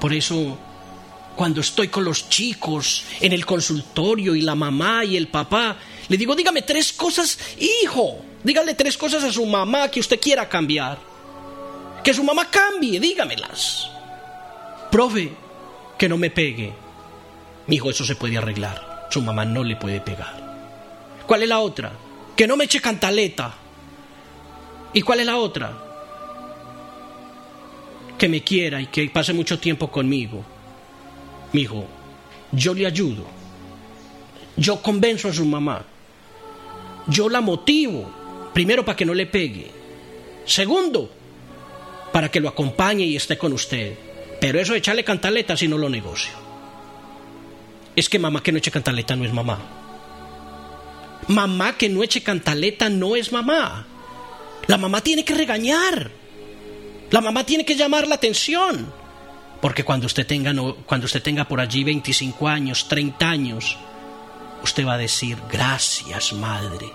Por 0.00 0.12
eso, 0.12 0.58
cuando 1.34 1.60
estoy 1.60 1.88
con 1.88 2.04
los 2.04 2.28
chicos 2.28 3.04
en 3.20 3.32
el 3.32 3.46
consultorio 3.46 4.34
y 4.34 4.42
la 4.42 4.54
mamá 4.54 5.04
y 5.04 5.16
el 5.16 5.28
papá 5.28 5.76
Le 6.08 6.16
digo, 6.16 6.34
dígame 6.34 6.62
tres 6.62 6.92
cosas, 6.92 7.38
hijo, 7.58 8.20
dígale 8.44 8.74
tres 8.74 8.96
cosas 8.96 9.24
a 9.24 9.32
su 9.32 9.44
mamá 9.44 9.90
que 9.90 10.00
usted 10.00 10.20
quiera 10.20 10.48
cambiar. 10.48 10.98
Que 12.04 12.14
su 12.14 12.22
mamá 12.22 12.48
cambie, 12.48 13.00
dígamelas. 13.00 13.90
Profe, 14.90 15.32
que 15.98 16.08
no 16.08 16.16
me 16.16 16.30
pegue. 16.30 16.72
Mi 17.66 17.76
hijo, 17.76 17.90
eso 17.90 18.04
se 18.04 18.14
puede 18.14 18.38
arreglar. 18.38 19.08
Su 19.10 19.20
mamá 19.20 19.44
no 19.44 19.64
le 19.64 19.74
puede 19.74 20.00
pegar. 20.00 20.46
¿Cuál 21.26 21.42
es 21.42 21.48
la 21.48 21.58
otra? 21.58 21.92
Que 22.36 22.46
no 22.46 22.56
me 22.56 22.64
eche 22.64 22.80
cantaleta. 22.80 23.54
¿Y 24.92 25.02
cuál 25.02 25.20
es 25.20 25.26
la 25.26 25.36
otra? 25.36 25.85
Que 28.18 28.28
me 28.28 28.42
quiera 28.42 28.80
y 28.80 28.86
que 28.86 29.08
pase 29.10 29.32
mucho 29.32 29.58
tiempo 29.58 29.90
conmigo. 29.90 30.44
Mi 31.52 31.62
hijo, 31.62 31.86
yo 32.52 32.74
le 32.74 32.86
ayudo. 32.86 33.26
Yo 34.56 34.80
convenzo 34.80 35.28
a 35.28 35.32
su 35.32 35.44
mamá. 35.44 35.84
Yo 37.06 37.28
la 37.28 37.40
motivo. 37.40 38.10
Primero 38.54 38.84
para 38.84 38.96
que 38.96 39.04
no 39.04 39.14
le 39.14 39.26
pegue. 39.26 39.70
Segundo, 40.46 41.10
para 42.12 42.30
que 42.30 42.40
lo 42.40 42.48
acompañe 42.48 43.04
y 43.04 43.16
esté 43.16 43.36
con 43.36 43.52
usted. 43.52 43.94
Pero 44.40 44.58
eso 44.58 44.72
de 44.72 44.78
echarle 44.78 45.04
cantaleta 45.04 45.56
si 45.56 45.68
no 45.68 45.76
lo 45.76 45.88
negocio. 45.88 46.32
Es 47.94 48.08
que 48.08 48.18
mamá 48.18 48.42
que 48.42 48.52
no 48.52 48.58
eche 48.58 48.70
cantaleta 48.70 49.16
no 49.16 49.24
es 49.24 49.32
mamá. 49.32 49.58
Mamá 51.28 51.76
que 51.76 51.88
no 51.88 52.02
eche 52.02 52.22
cantaleta 52.22 52.88
no 52.88 53.16
es 53.16 53.32
mamá. 53.32 53.86
La 54.66 54.78
mamá 54.78 55.00
tiene 55.00 55.24
que 55.24 55.34
regañar. 55.34 56.10
La 57.10 57.20
mamá 57.20 57.44
tiene 57.44 57.64
que 57.64 57.76
llamar 57.76 58.06
la 58.06 58.16
atención. 58.16 58.92
Porque 59.60 59.84
cuando 59.84 60.06
usted 60.06 60.26
tenga, 60.26 60.52
cuando 60.86 61.06
usted 61.06 61.22
tenga 61.22 61.46
por 61.46 61.60
allí 61.60 61.84
25 61.84 62.48
años, 62.48 62.88
30 62.88 63.28
años, 63.28 63.76
usted 64.62 64.86
va 64.86 64.94
a 64.94 64.98
decir, 64.98 65.38
gracias 65.50 66.32
madre, 66.32 66.92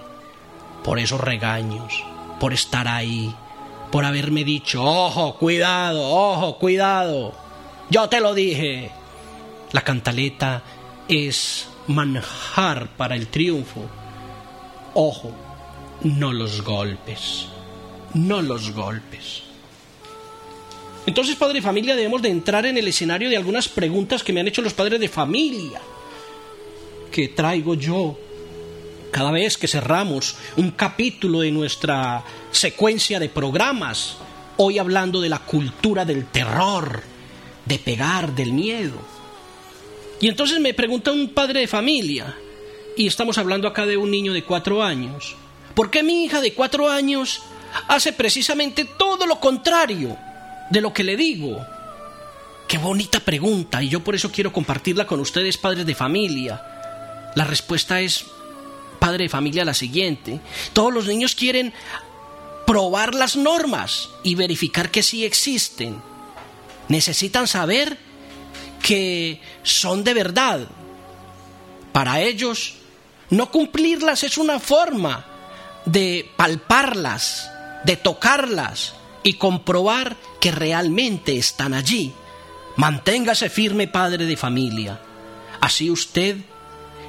por 0.84 1.00
esos 1.00 1.20
regaños, 1.20 2.04
por 2.40 2.54
estar 2.54 2.88
ahí, 2.88 3.34
por 3.92 4.06
haberme 4.06 4.44
dicho, 4.44 4.84
ojo, 4.84 5.38
cuidado, 5.38 6.08
ojo, 6.10 6.58
cuidado. 6.58 7.34
Yo 7.90 8.08
te 8.08 8.22
lo 8.22 8.34
dije. 8.34 8.92
La 9.72 9.82
cantaleta 9.82 10.64
es 11.08 11.68
manjar 11.88 12.90
para 12.98 13.16
el 13.16 13.28
triunfo. 13.28 13.86
Ojo, 14.94 15.32
no 16.04 16.34
los 16.34 16.62
golpes, 16.62 17.48
no 18.14 18.42
los 18.42 18.72
golpes. 18.72 19.51
Entonces, 21.06 21.36
padre 21.36 21.56
de 21.56 21.62
familia, 21.62 21.96
debemos 21.96 22.22
de 22.22 22.30
entrar 22.30 22.66
en 22.66 22.78
el 22.78 22.88
escenario 22.88 23.30
de 23.30 23.38
algunas 23.38 23.68
preguntas 23.68 24.24
que 24.24 24.34
me 24.34 24.40
han 24.40 24.48
hecho 24.48 24.62
los 24.62 24.74
padres 24.74 25.00
de 25.00 25.08
familia, 25.08 25.82
que 27.12 27.30
traigo 27.30 27.74
yo 27.74 28.18
cada 29.12 29.32
vez 29.32 29.58
que 29.58 29.68
cerramos 29.68 30.36
un 30.58 30.72
capítulo 30.72 31.42
de 31.42 31.52
nuestra 31.52 32.24
secuencia 32.52 33.20
de 33.20 33.30
programas, 33.30 34.18
hoy 34.58 34.78
hablando 34.78 35.20
de 35.20 35.30
la 35.30 35.40
cultura 35.40 36.06
del 36.06 36.28
terror, 36.28 37.02
de 37.66 37.80
pegar, 37.80 38.34
del 38.34 38.54
miedo. 38.54 38.98
Y 40.22 40.28
entonces 40.28 40.60
me 40.60 40.74
pregunta 40.74 41.12
un 41.12 41.30
padre 41.30 41.62
de 41.62 41.68
familia, 41.68 42.38
y 42.96 43.08
estamos 43.08 43.40
hablando 43.40 43.68
acá 43.68 43.88
de 43.88 43.98
un 43.98 44.12
niño 44.12 44.34
de 44.34 44.44
cuatro 44.44 44.84
años, 44.84 45.36
¿por 45.74 45.90
qué 45.90 46.04
mi 46.04 46.24
hija 46.24 46.42
de 46.42 46.54
cuatro 46.54 46.90
años 46.90 47.42
hace 47.88 48.14
precisamente 48.14 48.86
todo 48.86 49.26
lo 49.26 49.40
contrario 49.40 50.16
de 50.72 50.82
lo 50.82 50.94
que 50.94 51.04
le 51.04 51.16
digo? 51.16 51.64
Qué 52.68 52.78
bonita 52.78 53.20
pregunta, 53.20 53.84
y 53.84 53.90
yo 53.90 54.04
por 54.04 54.16
eso 54.16 54.32
quiero 54.32 54.54
compartirla 54.54 55.06
con 55.06 55.20
ustedes, 55.20 55.58
padres 55.58 55.86
de 55.86 55.94
familia. 55.94 56.64
La 57.36 57.44
respuesta 57.44 58.00
es, 58.00 58.26
padre 58.98 59.26
de 59.26 59.30
familia, 59.30 59.66
la 59.66 59.74
siguiente. 59.74 60.40
Todos 60.72 60.94
los 60.94 61.06
niños 61.06 61.36
quieren 61.36 61.74
probar 62.66 63.14
las 63.14 63.36
normas 63.36 64.10
y 64.24 64.36
verificar 64.36 64.90
que 64.90 65.04
sí 65.04 65.26
existen. 65.26 66.02
Necesitan 66.88 67.48
saber 67.48 67.98
que 68.82 69.42
son 69.64 70.06
de 70.06 70.14
verdad. 70.14 70.62
Para 71.92 72.22
ellos, 72.22 72.76
no 73.30 73.52
cumplirlas 73.52 74.24
es 74.24 74.38
una 74.38 74.62
forma 74.62 75.26
de 75.86 76.30
palparlas, 76.38 77.52
de 77.84 77.98
tocarlas 77.98 78.94
y 79.24 79.34
comprobar 79.34 80.18
que 80.40 80.52
realmente 80.52 81.38
están 81.38 81.74
allí. 81.74 82.14
Manténgase 82.78 83.50
firme, 83.50 83.88
padre 83.88 84.26
de 84.26 84.38
familia. 84.38 85.02
Así 85.60 85.90
usted 85.90 86.38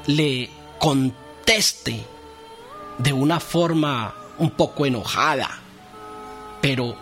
le 0.07 0.51
conteste 0.79 2.05
de 2.99 3.13
una 3.13 3.41
forma 3.41 4.15
un 4.39 4.51
poco 4.51 4.87
enojada, 4.87 5.61
pero 6.61 6.97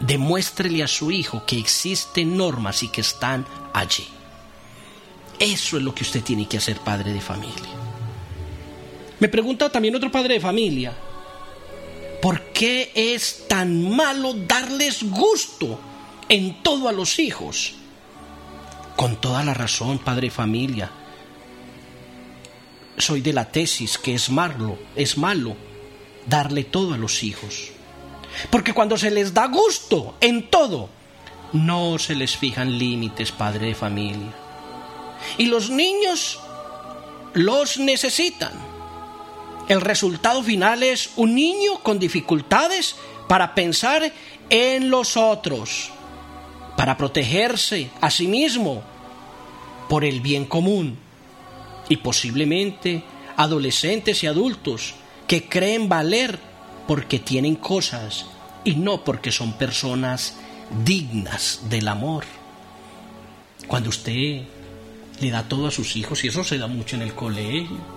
demuéstrele 0.00 0.82
a 0.82 0.88
su 0.88 1.10
hijo 1.10 1.44
que 1.46 1.58
existen 1.58 2.36
normas 2.36 2.82
y 2.82 2.88
que 2.88 3.00
están 3.00 3.46
allí. 3.72 4.06
Eso 5.38 5.76
es 5.76 5.82
lo 5.82 5.94
que 5.94 6.02
usted 6.02 6.22
tiene 6.22 6.48
que 6.48 6.58
hacer, 6.58 6.78
padre 6.78 7.12
de 7.12 7.20
familia. 7.20 7.74
Me 9.18 9.28
pregunta 9.28 9.70
también 9.70 9.96
otro 9.96 10.10
padre 10.10 10.34
de 10.34 10.40
familia, 10.40 10.92
¿por 12.20 12.40
qué 12.52 12.92
es 12.94 13.46
tan 13.48 13.94
malo 13.94 14.34
darles 14.34 15.02
gusto 15.02 15.80
en 16.28 16.62
todo 16.62 16.88
a 16.88 16.92
los 16.92 17.18
hijos? 17.18 17.74
Con 18.96 19.20
toda 19.20 19.44
la 19.44 19.54
razón, 19.54 19.98
padre 19.98 20.30
familia. 20.30 20.90
Soy 22.96 23.20
de 23.20 23.32
la 23.32 23.50
tesis 23.50 23.98
que 23.98 24.14
es 24.14 24.30
malo, 24.30 24.78
es 24.94 25.18
malo 25.18 25.56
darle 26.26 26.64
todo 26.64 26.94
a 26.94 26.98
los 26.98 27.22
hijos. 27.22 27.70
Porque 28.50 28.72
cuando 28.72 28.96
se 28.96 29.10
les 29.10 29.32
da 29.32 29.46
gusto 29.46 30.16
en 30.20 30.50
todo, 30.50 30.88
no 31.52 31.98
se 31.98 32.14
les 32.14 32.36
fijan 32.36 32.78
límites, 32.78 33.32
padre 33.32 33.68
de 33.68 33.74
familia. 33.74 34.32
Y 35.38 35.46
los 35.46 35.70
niños 35.70 36.38
los 37.34 37.78
necesitan. 37.78 38.75
El 39.68 39.80
resultado 39.80 40.42
final 40.42 40.82
es 40.82 41.10
un 41.16 41.34
niño 41.34 41.80
con 41.82 41.98
dificultades 41.98 42.96
para 43.26 43.54
pensar 43.54 44.12
en 44.48 44.90
los 44.90 45.16
otros, 45.16 45.90
para 46.76 46.96
protegerse 46.96 47.90
a 48.00 48.10
sí 48.10 48.28
mismo 48.28 48.82
por 49.88 50.04
el 50.04 50.20
bien 50.20 50.44
común. 50.44 50.98
Y 51.88 51.98
posiblemente 51.98 53.04
adolescentes 53.36 54.22
y 54.22 54.26
adultos 54.26 54.94
que 55.26 55.48
creen 55.48 55.88
valer 55.88 56.38
porque 56.86 57.18
tienen 57.18 57.56
cosas 57.56 58.26
y 58.64 58.74
no 58.74 59.04
porque 59.04 59.32
son 59.32 59.52
personas 59.54 60.34
dignas 60.84 61.60
del 61.68 61.88
amor. 61.88 62.24
Cuando 63.66 63.88
usted 63.88 64.42
le 65.20 65.30
da 65.30 65.48
todo 65.48 65.66
a 65.66 65.70
sus 65.70 65.96
hijos, 65.96 66.24
y 66.24 66.28
eso 66.28 66.44
se 66.44 66.58
da 66.58 66.66
mucho 66.66 66.96
en 66.96 67.02
el 67.02 67.14
colegio. 67.14 67.95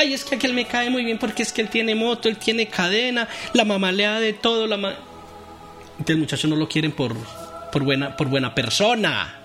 Ay, 0.00 0.14
es 0.14 0.24
que 0.24 0.36
aquel 0.36 0.54
me 0.54 0.64
cae 0.64 0.88
muy 0.88 1.04
bien 1.04 1.18
porque 1.18 1.42
es 1.42 1.52
que 1.52 1.60
él 1.60 1.68
tiene 1.68 1.94
moto, 1.94 2.30
él 2.30 2.38
tiene 2.38 2.68
cadena, 2.68 3.28
la 3.52 3.66
mamá 3.66 3.92
le 3.92 4.04
da 4.04 4.18
de 4.18 4.32
todo, 4.32 4.66
la 4.66 4.78
ma... 4.78 4.94
Entonces 5.98 6.14
el 6.14 6.16
muchacho 6.16 6.48
no 6.48 6.56
lo 6.56 6.66
quieren 6.66 6.92
por, 6.92 7.14
por, 7.70 7.82
buena, 7.82 8.16
por 8.16 8.28
buena 8.28 8.54
persona. 8.54 9.36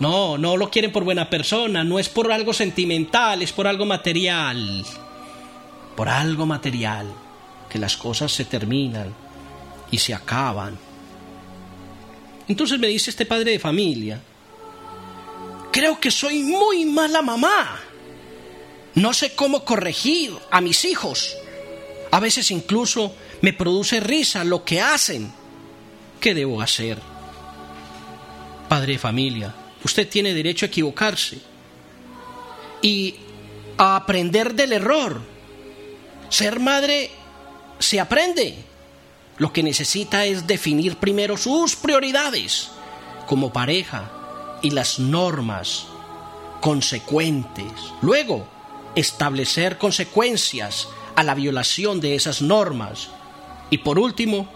No, 0.00 0.36
no 0.38 0.56
lo 0.56 0.70
quieren 0.70 0.90
por 0.90 1.04
buena 1.04 1.30
persona, 1.30 1.84
no 1.84 2.00
es 2.00 2.08
por 2.08 2.32
algo 2.32 2.52
sentimental, 2.52 3.42
es 3.42 3.52
por 3.52 3.68
algo 3.68 3.86
material. 3.86 4.84
Por 5.94 6.08
algo 6.08 6.46
material, 6.46 7.06
que 7.70 7.78
las 7.78 7.96
cosas 7.96 8.32
se 8.32 8.46
terminan 8.46 9.14
y 9.88 9.98
se 9.98 10.14
acaban. 10.14 10.76
Entonces 12.48 12.80
me 12.80 12.88
dice 12.88 13.10
este 13.10 13.24
padre 13.24 13.52
de 13.52 13.60
familia, 13.60 14.20
creo 15.70 16.00
que 16.00 16.10
soy 16.10 16.42
muy 16.42 16.84
mala 16.86 17.22
mamá. 17.22 17.83
No 18.94 19.12
sé 19.12 19.34
cómo 19.34 19.64
corregir 19.64 20.34
a 20.50 20.60
mis 20.60 20.84
hijos. 20.84 21.36
A 22.10 22.20
veces 22.20 22.50
incluso 22.50 23.14
me 23.40 23.52
produce 23.52 24.00
risa 24.00 24.44
lo 24.44 24.64
que 24.64 24.80
hacen. 24.80 25.32
¿Qué 26.20 26.34
debo 26.34 26.60
hacer? 26.60 26.98
Padre 28.68 28.94
de 28.94 28.98
familia, 28.98 29.54
usted 29.84 30.08
tiene 30.08 30.32
derecho 30.32 30.66
a 30.66 30.68
equivocarse 30.68 31.38
y 32.82 33.16
a 33.76 33.96
aprender 33.96 34.54
del 34.54 34.72
error. 34.72 35.20
Ser 36.28 36.60
madre 36.60 37.10
se 37.78 38.00
aprende. 38.00 38.54
Lo 39.38 39.52
que 39.52 39.64
necesita 39.64 40.24
es 40.24 40.46
definir 40.46 40.96
primero 40.96 41.36
sus 41.36 41.74
prioridades 41.74 42.70
como 43.26 43.52
pareja 43.52 44.10
y 44.62 44.70
las 44.70 45.00
normas 45.00 45.86
consecuentes. 46.60 47.72
Luego, 48.00 48.48
establecer 48.94 49.78
consecuencias 49.78 50.88
a 51.16 51.22
la 51.22 51.34
violación 51.34 52.00
de 52.00 52.14
esas 52.14 52.42
normas. 52.42 53.08
Y 53.70 53.78
por 53.78 53.98
último, 53.98 54.48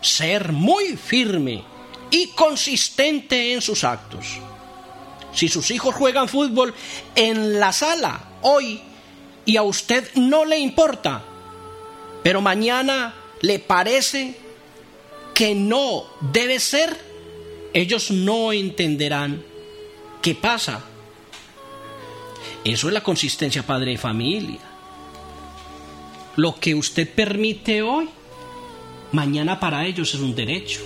ser 0.00 0.52
muy 0.52 0.96
firme 0.96 1.64
y 2.10 2.28
consistente 2.28 3.52
en 3.52 3.62
sus 3.62 3.84
actos. 3.84 4.38
Si 5.32 5.48
sus 5.48 5.70
hijos 5.70 5.94
juegan 5.94 6.28
fútbol 6.28 6.74
en 7.16 7.58
la 7.58 7.72
sala, 7.72 8.20
hoy 8.42 8.80
y 9.44 9.56
a 9.56 9.62
usted 9.62 10.08
no 10.14 10.44
le 10.44 10.58
importa, 10.58 11.22
pero 12.22 12.40
mañana 12.40 13.14
le 13.40 13.58
parece 13.58 14.36
que 15.34 15.54
no 15.54 16.04
debe 16.20 16.60
ser, 16.60 16.96
ellos 17.72 18.10
no 18.10 18.52
entenderán 18.52 19.44
qué 20.22 20.34
pasa. 20.34 20.84
Eso 22.64 22.88
es 22.88 22.94
la 22.94 23.02
consistencia 23.02 23.62
padre 23.62 23.92
de 23.92 23.98
familia. 23.98 24.60
Lo 26.36 26.54
que 26.56 26.74
usted 26.74 27.08
permite 27.08 27.82
hoy, 27.82 28.08
mañana 29.12 29.60
para 29.60 29.84
ellos 29.86 30.14
es 30.14 30.20
un 30.20 30.34
derecho. 30.34 30.80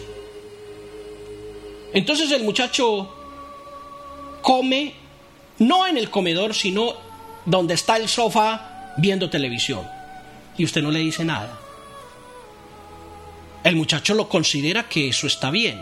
Entonces 1.93 2.31
el 2.33 2.43
muchacho 2.43 3.15
come 4.43 4.93
no 5.59 5.87
en 5.87 5.97
el 5.97 6.11
comedor, 6.11 6.55
sino 6.55 6.95
donde 7.47 7.75
está 7.75 7.97
el 7.97 8.09
sofá 8.09 8.95
viendo 8.99 9.31
televisión. 9.31 9.87
Y 10.57 10.65
usted 10.65 10.83
no 10.83 10.91
le 10.91 10.99
dice 10.99 11.25
nada. 11.25 11.59
El 13.65 13.77
muchacho 13.77 14.15
lo 14.15 14.29
considera 14.29 14.89
que 14.89 15.09
eso 15.09 15.27
está 15.27 15.51
bien. 15.51 15.81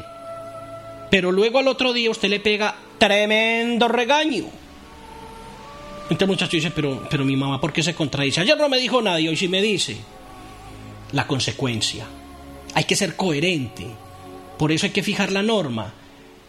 Pero 1.11 1.33
luego 1.33 1.59
al 1.59 1.69
otro 1.69 1.93
día 1.93 2.11
usted 2.11 2.29
le 2.29 2.41
pega 2.41 2.77
tremendo 2.99 3.89
regaño. 3.89 4.47
Entonces 6.09 6.23
el 6.23 6.29
muchacho 6.29 6.57
dice, 6.57 6.71
pero, 6.71 7.07
pero 7.11 7.25
mi 7.25 7.35
mamá, 7.35 7.61
¿por 7.61 7.73
qué 7.73 7.83
se 7.83 7.95
contradice? 7.95 8.41
Ayer 8.41 8.57
no 8.57 8.69
me 8.69 8.79
dijo 8.79 9.03
nada 9.03 9.19
y 9.19 9.27
hoy 9.27 9.37
sí 9.37 9.49
me 9.49 9.61
dice. 9.61 9.97
La 11.13 11.27
consecuencia. 11.27 12.07
Hay 12.75 12.85
que 12.85 12.95
ser 12.95 13.17
coherente. 13.17 13.87
Por 14.57 14.71
eso 14.71 14.87
hay 14.87 14.93
que 14.93 15.03
fijar 15.03 15.33
la 15.33 15.43
norma. 15.43 15.93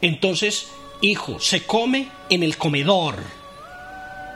Entonces, 0.02 0.68
hijo, 1.02 1.40
se 1.40 1.64
come 1.64 2.10
en 2.30 2.44
el 2.44 2.58
comedor. 2.58 3.16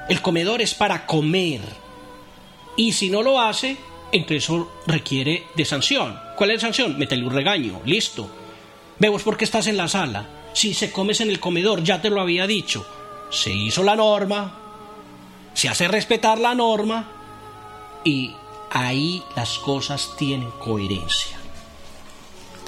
El 0.10 0.22
comedor 0.22 0.62
es 0.62 0.74
para 0.74 1.06
comer. 1.06 1.62
Y 2.76 2.94
si 2.94 3.10
no 3.10 3.22
lo 3.22 3.40
hace, 3.40 3.78
entonces 4.12 4.44
eso 4.44 4.72
requiere 4.88 5.44
de 5.56 5.66
sanción. 5.66 6.20
¿Cuál 6.36 6.52
es 6.52 6.58
la 6.58 6.62
sanción? 6.62 6.98
Métele 6.98 7.24
un 7.24 7.34
regaño, 7.34 7.82
listo. 7.86 8.30
Vemos 8.98 9.22
por 9.22 9.38
qué 9.38 9.46
estás 9.46 9.68
en 9.68 9.78
la 9.78 9.88
sala. 9.88 10.28
Si 10.54 10.74
se 10.74 10.92
comes 10.92 11.22
en 11.22 11.30
el 11.30 11.40
comedor, 11.40 11.84
ya 11.84 12.02
te 12.02 12.10
lo 12.10 12.22
había 12.22 12.48
dicho. 12.48 12.86
Se 13.30 13.52
hizo 13.52 13.84
la 13.84 13.96
norma, 13.96 14.61
se 15.54 15.70
hace 15.70 15.88
respetar 15.88 16.40
la 16.40 16.56
norma 16.56 17.12
y 18.04 18.34
ahí 18.72 19.24
las 19.36 19.58
cosas 19.60 20.12
tienen 20.18 20.50
coherencia. 20.52 21.38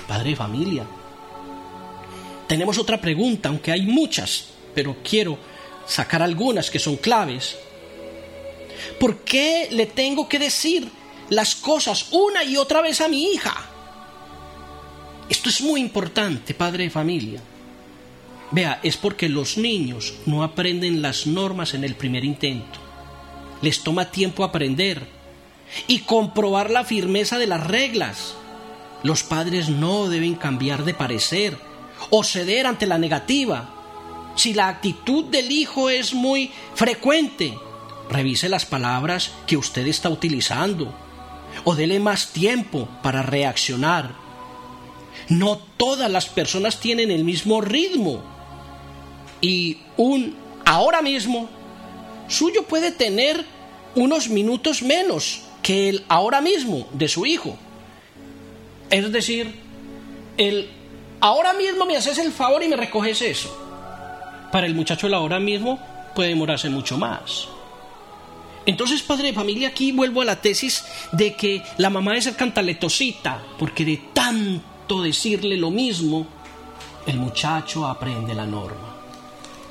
Padre 0.08 0.32
de 0.32 0.36
familia. 0.36 0.86
Tenemos 2.48 2.78
otra 2.78 3.00
pregunta, 3.00 3.50
aunque 3.50 3.72
hay 3.72 3.84
muchas, 3.84 4.50
pero 4.76 4.98
quiero 5.04 5.38
sacar 5.88 6.22
algunas 6.22 6.70
que 6.70 6.80
son 6.80 6.98
claves. 6.98 7.58
¿Por 9.00 9.20
qué 9.20 9.70
le 9.72 9.86
tengo 9.86 10.28
que 10.28 10.40
decir 10.40 10.90
las 11.30 11.56
cosas 11.56 12.08
una 12.12 12.44
y 12.44 12.58
otra 12.58 12.82
vez 12.82 13.02
a 13.02 13.08
mi 13.08 13.32
hija? 13.32 13.70
Esto 15.30 15.50
es 15.50 15.62
muy 15.62 15.80
importante, 15.80 16.54
padre 16.54 16.84
de 16.84 16.90
familia. 16.90 17.42
Vea, 18.54 18.80
es 18.84 18.98
porque 18.98 19.30
los 19.30 19.58
niños 19.58 20.14
no 20.28 20.44
aprenden 20.44 21.02
las 21.02 21.26
normas 21.26 21.74
en 21.74 21.84
el 21.84 21.96
primer 21.96 22.24
intento. 22.24 22.80
Les 23.64 23.82
toma 23.82 24.12
tiempo 24.12 24.44
aprender 24.44 25.08
y 25.88 26.02
comprobar 26.02 26.70
la 26.70 26.84
firmeza 26.84 27.40
de 27.40 27.48
las 27.48 27.66
reglas. 27.66 28.36
Los 29.02 29.24
padres 29.24 29.70
no 29.70 30.08
deben 30.08 30.36
cambiar 30.36 30.86
de 30.86 30.94
parecer 30.94 31.58
o 32.12 32.24
ceder 32.24 32.68
ante 32.68 32.86
la 32.86 33.00
negativa. 33.00 33.74
Si 34.36 34.54
la 34.54 34.68
actitud 34.68 35.26
del 35.26 35.52
hijo 35.52 35.90
es 35.90 36.14
muy 36.14 36.52
frecuente, 36.76 37.58
revise 38.08 38.50
las 38.50 38.68
palabras 38.68 39.32
que 39.48 39.58
usted 39.58 39.88
está 39.88 40.10
utilizando 40.10 40.94
o 41.64 41.74
dele 41.74 42.00
más 42.00 42.28
tiempo 42.28 42.88
para 43.02 43.24
reaccionar. 43.24 44.14
No 45.28 45.58
todas 45.58 46.12
las 46.12 46.28
personas 46.28 46.80
tienen 46.80 47.10
el 47.10 47.24
mismo 47.24 47.60
ritmo 47.60 48.33
y 49.44 49.78
un 49.98 50.36
ahora 50.64 51.02
mismo 51.02 51.50
suyo 52.30 52.64
puede 52.64 52.92
tener 52.92 53.44
unos 53.94 54.30
minutos 54.30 54.82
menos 54.82 55.42
que 55.62 55.90
el 55.90 56.06
ahora 56.08 56.40
mismo 56.40 56.88
de 56.94 57.10
su 57.10 57.26
hijo. 57.26 57.58
Es 58.90 59.12
decir, 59.12 59.54
el 60.38 60.70
ahora 61.20 61.52
mismo 61.54 61.86
me 61.86 61.98
haces 61.98 62.20
el 62.20 62.32
favor 62.32 62.64
y 62.64 62.70
me 62.70 62.78
recoges 62.78 63.22
eso. 63.22 63.54
Para 64.50 64.66
el 64.66 64.76
muchacho 64.76 65.08
el 65.08 65.14
ahora 65.14 65.42
mismo 65.42 65.78
puede 66.16 66.30
demorarse 66.30 66.70
mucho 66.70 66.98
más. 66.98 67.50
Entonces, 68.66 69.02
padre 69.02 69.28
de 69.28 69.34
familia, 69.34 69.68
aquí 69.68 69.92
vuelvo 69.92 70.22
a 70.22 70.26
la 70.26 70.40
tesis 70.40 70.86
de 71.12 71.36
que 71.36 71.62
la 71.78 71.90
mamá 71.90 72.16
es 72.16 72.28
el 72.28 72.38
cantaletosita, 72.38 73.44
porque 73.60 73.84
de 73.84 74.00
tanto 74.14 75.02
decirle 75.02 75.58
lo 75.58 75.70
mismo, 75.70 76.26
el 77.06 77.18
muchacho 77.18 77.86
aprende 77.86 78.34
la 78.34 78.46
norma. 78.46 78.93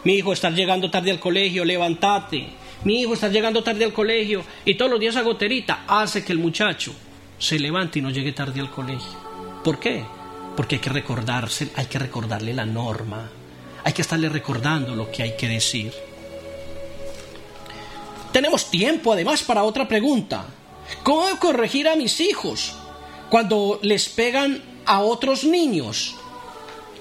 Mi 0.05 0.15
hijo, 0.15 0.33
está 0.33 0.51
llegando 0.51 0.91
tarde 0.91 1.11
al 1.11 1.21
colegio, 1.21 1.65
levántate. 1.65 2.49
Mi 2.85 3.01
hijo, 3.03 3.15
está 3.15 3.29
llegando 3.29 3.63
tarde 3.63 3.85
al 3.85 3.93
colegio 3.93 4.45
y 4.65 4.75
todos 4.75 4.91
los 4.91 5.01
días 5.01 5.17
a 5.17 5.23
goterita 5.23 5.85
hace 5.87 6.25
que 6.25 6.33
el 6.33 6.39
muchacho 6.39 6.93
se 7.39 7.59
levante 7.59 8.01
y 8.01 8.03
no 8.03 8.11
llegue 8.11 8.33
tarde 8.33 8.61
al 8.61 8.71
colegio. 8.71 9.21
¿Por 9.63 9.79
qué? 9.79 10.05
Porque 10.57 10.77
hay 10.77 10.81
que 10.81 10.91
recordarse, 10.91 11.71
hay 11.77 11.87
que 11.87 11.99
recordarle 11.99 12.53
la 12.53 12.67
norma. 12.67 13.31
Hay 13.85 13.93
que 13.93 14.03
estarle 14.03 14.29
recordando 14.29 14.95
lo 14.95 15.11
que 15.11 15.23
hay 15.23 15.37
que 15.37 15.49
decir. 15.49 15.93
Tenemos 18.33 18.71
tiempo 18.71 19.13
además 19.13 19.43
para 19.43 19.65
otra 19.65 19.87
pregunta. 19.87 20.47
¿Cómo 21.03 21.39
corregir 21.39 21.89
a 21.89 21.97
mis 21.97 22.21
hijos 22.21 22.75
cuando 23.31 23.79
les 23.83 24.09
pegan 24.09 24.63
a 24.87 25.01
otros 25.01 25.45
niños? 25.45 26.15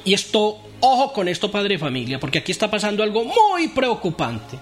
Y 0.03 0.13
esto 0.13 0.59
Ojo 0.81 1.13
con 1.13 1.27
esto, 1.27 1.51
padre 1.51 1.75
de 1.75 1.79
familia, 1.79 2.19
porque 2.19 2.39
aquí 2.39 2.51
está 2.51 2.69
pasando 2.69 3.03
algo 3.03 3.23
muy 3.23 3.67
preocupante. 3.69 4.59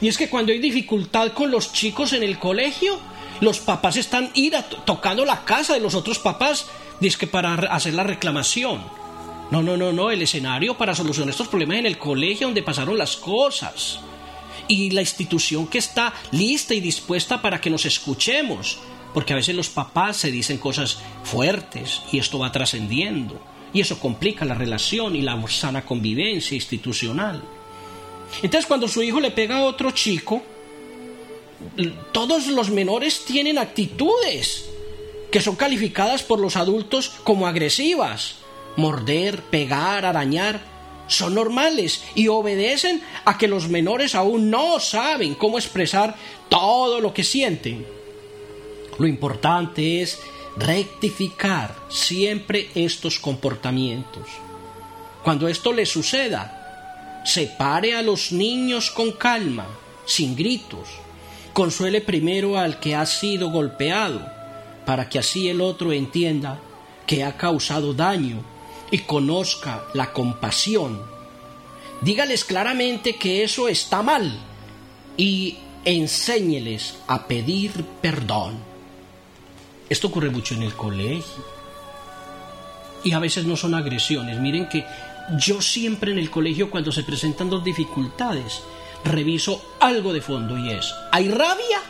Y 0.00 0.08
es 0.08 0.18
que 0.18 0.28
cuando 0.28 0.52
hay 0.52 0.58
dificultad 0.58 1.32
con 1.32 1.50
los 1.50 1.72
chicos 1.72 2.12
en 2.12 2.22
el 2.22 2.38
colegio, 2.38 2.98
los 3.40 3.60
papás 3.60 3.96
están 3.96 4.30
ir 4.34 4.54
tocando 4.84 5.24
la 5.24 5.44
casa 5.44 5.74
de 5.74 5.80
los 5.80 5.94
otros 5.94 6.18
papás, 6.18 6.66
que 7.18 7.26
para 7.26 7.54
hacer 7.54 7.94
la 7.94 8.02
reclamación. 8.02 8.82
No, 9.50 9.62
no, 9.62 9.76
no, 9.76 9.92
no, 9.92 10.10
el 10.10 10.22
escenario 10.22 10.76
para 10.76 10.94
solucionar 10.94 11.30
estos 11.30 11.48
problemas 11.48 11.78
en 11.78 11.86
el 11.86 11.98
colegio 11.98 12.46
donde 12.46 12.62
pasaron 12.62 12.98
las 12.98 13.16
cosas. 13.16 14.00
Y 14.68 14.90
la 14.90 15.00
institución 15.00 15.66
que 15.66 15.78
está 15.78 16.12
lista 16.30 16.74
y 16.74 16.80
dispuesta 16.80 17.40
para 17.40 17.60
que 17.60 17.70
nos 17.70 17.86
escuchemos. 17.86 18.78
Porque 19.14 19.32
a 19.32 19.36
veces 19.36 19.56
los 19.56 19.70
papás 19.70 20.18
se 20.18 20.30
dicen 20.30 20.58
cosas 20.58 20.98
fuertes 21.24 22.02
y 22.12 22.18
esto 22.18 22.38
va 22.38 22.52
trascendiendo. 22.52 23.40
Y 23.72 23.80
eso 23.80 23.98
complica 23.98 24.44
la 24.44 24.54
relación 24.54 25.14
y 25.16 25.22
la 25.22 25.40
sana 25.48 25.84
convivencia 25.84 26.54
institucional. 26.54 27.42
Entonces 28.42 28.66
cuando 28.66 28.88
su 28.88 29.02
hijo 29.02 29.20
le 29.20 29.30
pega 29.30 29.58
a 29.58 29.64
otro 29.64 29.90
chico, 29.90 30.42
todos 32.12 32.46
los 32.48 32.70
menores 32.70 33.24
tienen 33.24 33.58
actitudes 33.58 34.66
que 35.30 35.40
son 35.40 35.56
calificadas 35.56 36.22
por 36.22 36.40
los 36.40 36.56
adultos 36.56 37.12
como 37.24 37.46
agresivas. 37.46 38.36
Morder, 38.76 39.42
pegar, 39.42 40.04
arañar, 40.04 40.60
son 41.06 41.34
normales 41.34 42.02
y 42.14 42.28
obedecen 42.28 43.02
a 43.24 43.36
que 43.36 43.48
los 43.48 43.68
menores 43.68 44.14
aún 44.14 44.50
no 44.50 44.78
saben 44.80 45.34
cómo 45.34 45.58
expresar 45.58 46.16
todo 46.48 47.00
lo 47.00 47.12
que 47.12 47.24
sienten. 47.24 47.84
Lo 48.98 49.06
importante 49.06 50.02
es 50.02 50.20
rectificar 50.56 51.76
siempre 51.88 52.70
estos 52.74 53.18
comportamientos. 53.18 54.26
Cuando 55.22 55.48
esto 55.48 55.72
le 55.72 55.86
suceda, 55.86 57.22
separe 57.24 57.94
a 57.94 58.02
los 58.02 58.32
niños 58.32 58.90
con 58.90 59.12
calma, 59.12 59.66
sin 60.06 60.34
gritos. 60.34 60.88
Consuele 61.52 62.00
primero 62.00 62.58
al 62.58 62.80
que 62.80 62.94
ha 62.94 63.04
sido 63.06 63.50
golpeado, 63.50 64.26
para 64.86 65.08
que 65.08 65.18
así 65.18 65.48
el 65.48 65.60
otro 65.60 65.92
entienda 65.92 66.58
que 67.06 67.24
ha 67.24 67.36
causado 67.36 67.92
daño 67.92 68.42
y 68.90 68.98
conozca 68.98 69.84
la 69.94 70.12
compasión. 70.12 71.02
Dígales 72.00 72.44
claramente 72.44 73.16
que 73.16 73.44
eso 73.44 73.68
está 73.68 74.02
mal 74.02 74.32
y 75.16 75.58
enséñeles 75.84 76.96
a 77.06 77.26
pedir 77.26 77.84
perdón. 78.00 78.69
Esto 79.90 80.06
ocurre 80.06 80.30
mucho 80.30 80.54
en 80.54 80.62
el 80.62 80.74
colegio. 80.74 81.44
Y 83.02 83.12
a 83.12 83.18
veces 83.18 83.44
no 83.44 83.56
son 83.56 83.74
agresiones. 83.74 84.38
Miren 84.40 84.68
que 84.68 84.86
yo 85.36 85.60
siempre 85.60 86.12
en 86.12 86.18
el 86.18 86.30
colegio 86.30 86.70
cuando 86.70 86.92
se 86.92 87.02
presentan 87.02 87.50
dos 87.50 87.64
dificultades, 87.64 88.62
reviso 89.04 89.62
algo 89.80 90.12
de 90.12 90.20
fondo 90.20 90.56
y 90.56 90.70
es, 90.70 90.94
¿hay 91.12 91.28
rabia 91.28 91.80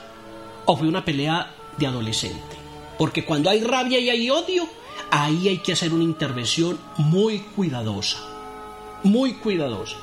o 0.65 0.77
fue 0.77 0.89
una 0.89 1.05
pelea 1.05 1.55
de 1.77 1.87
adolescente? 1.87 2.57
Porque 2.99 3.25
cuando 3.25 3.51
hay 3.51 3.63
rabia 3.63 3.99
y 3.99 4.11
hay 4.11 4.31
odio, 4.31 4.67
ahí 5.11 5.49
hay 5.49 5.59
que 5.59 5.73
hacer 5.73 5.93
una 5.93 6.05
intervención 6.05 6.79
muy 6.97 7.41
cuidadosa, 7.41 8.19
muy 9.03 9.35
cuidadosa. 9.35 9.97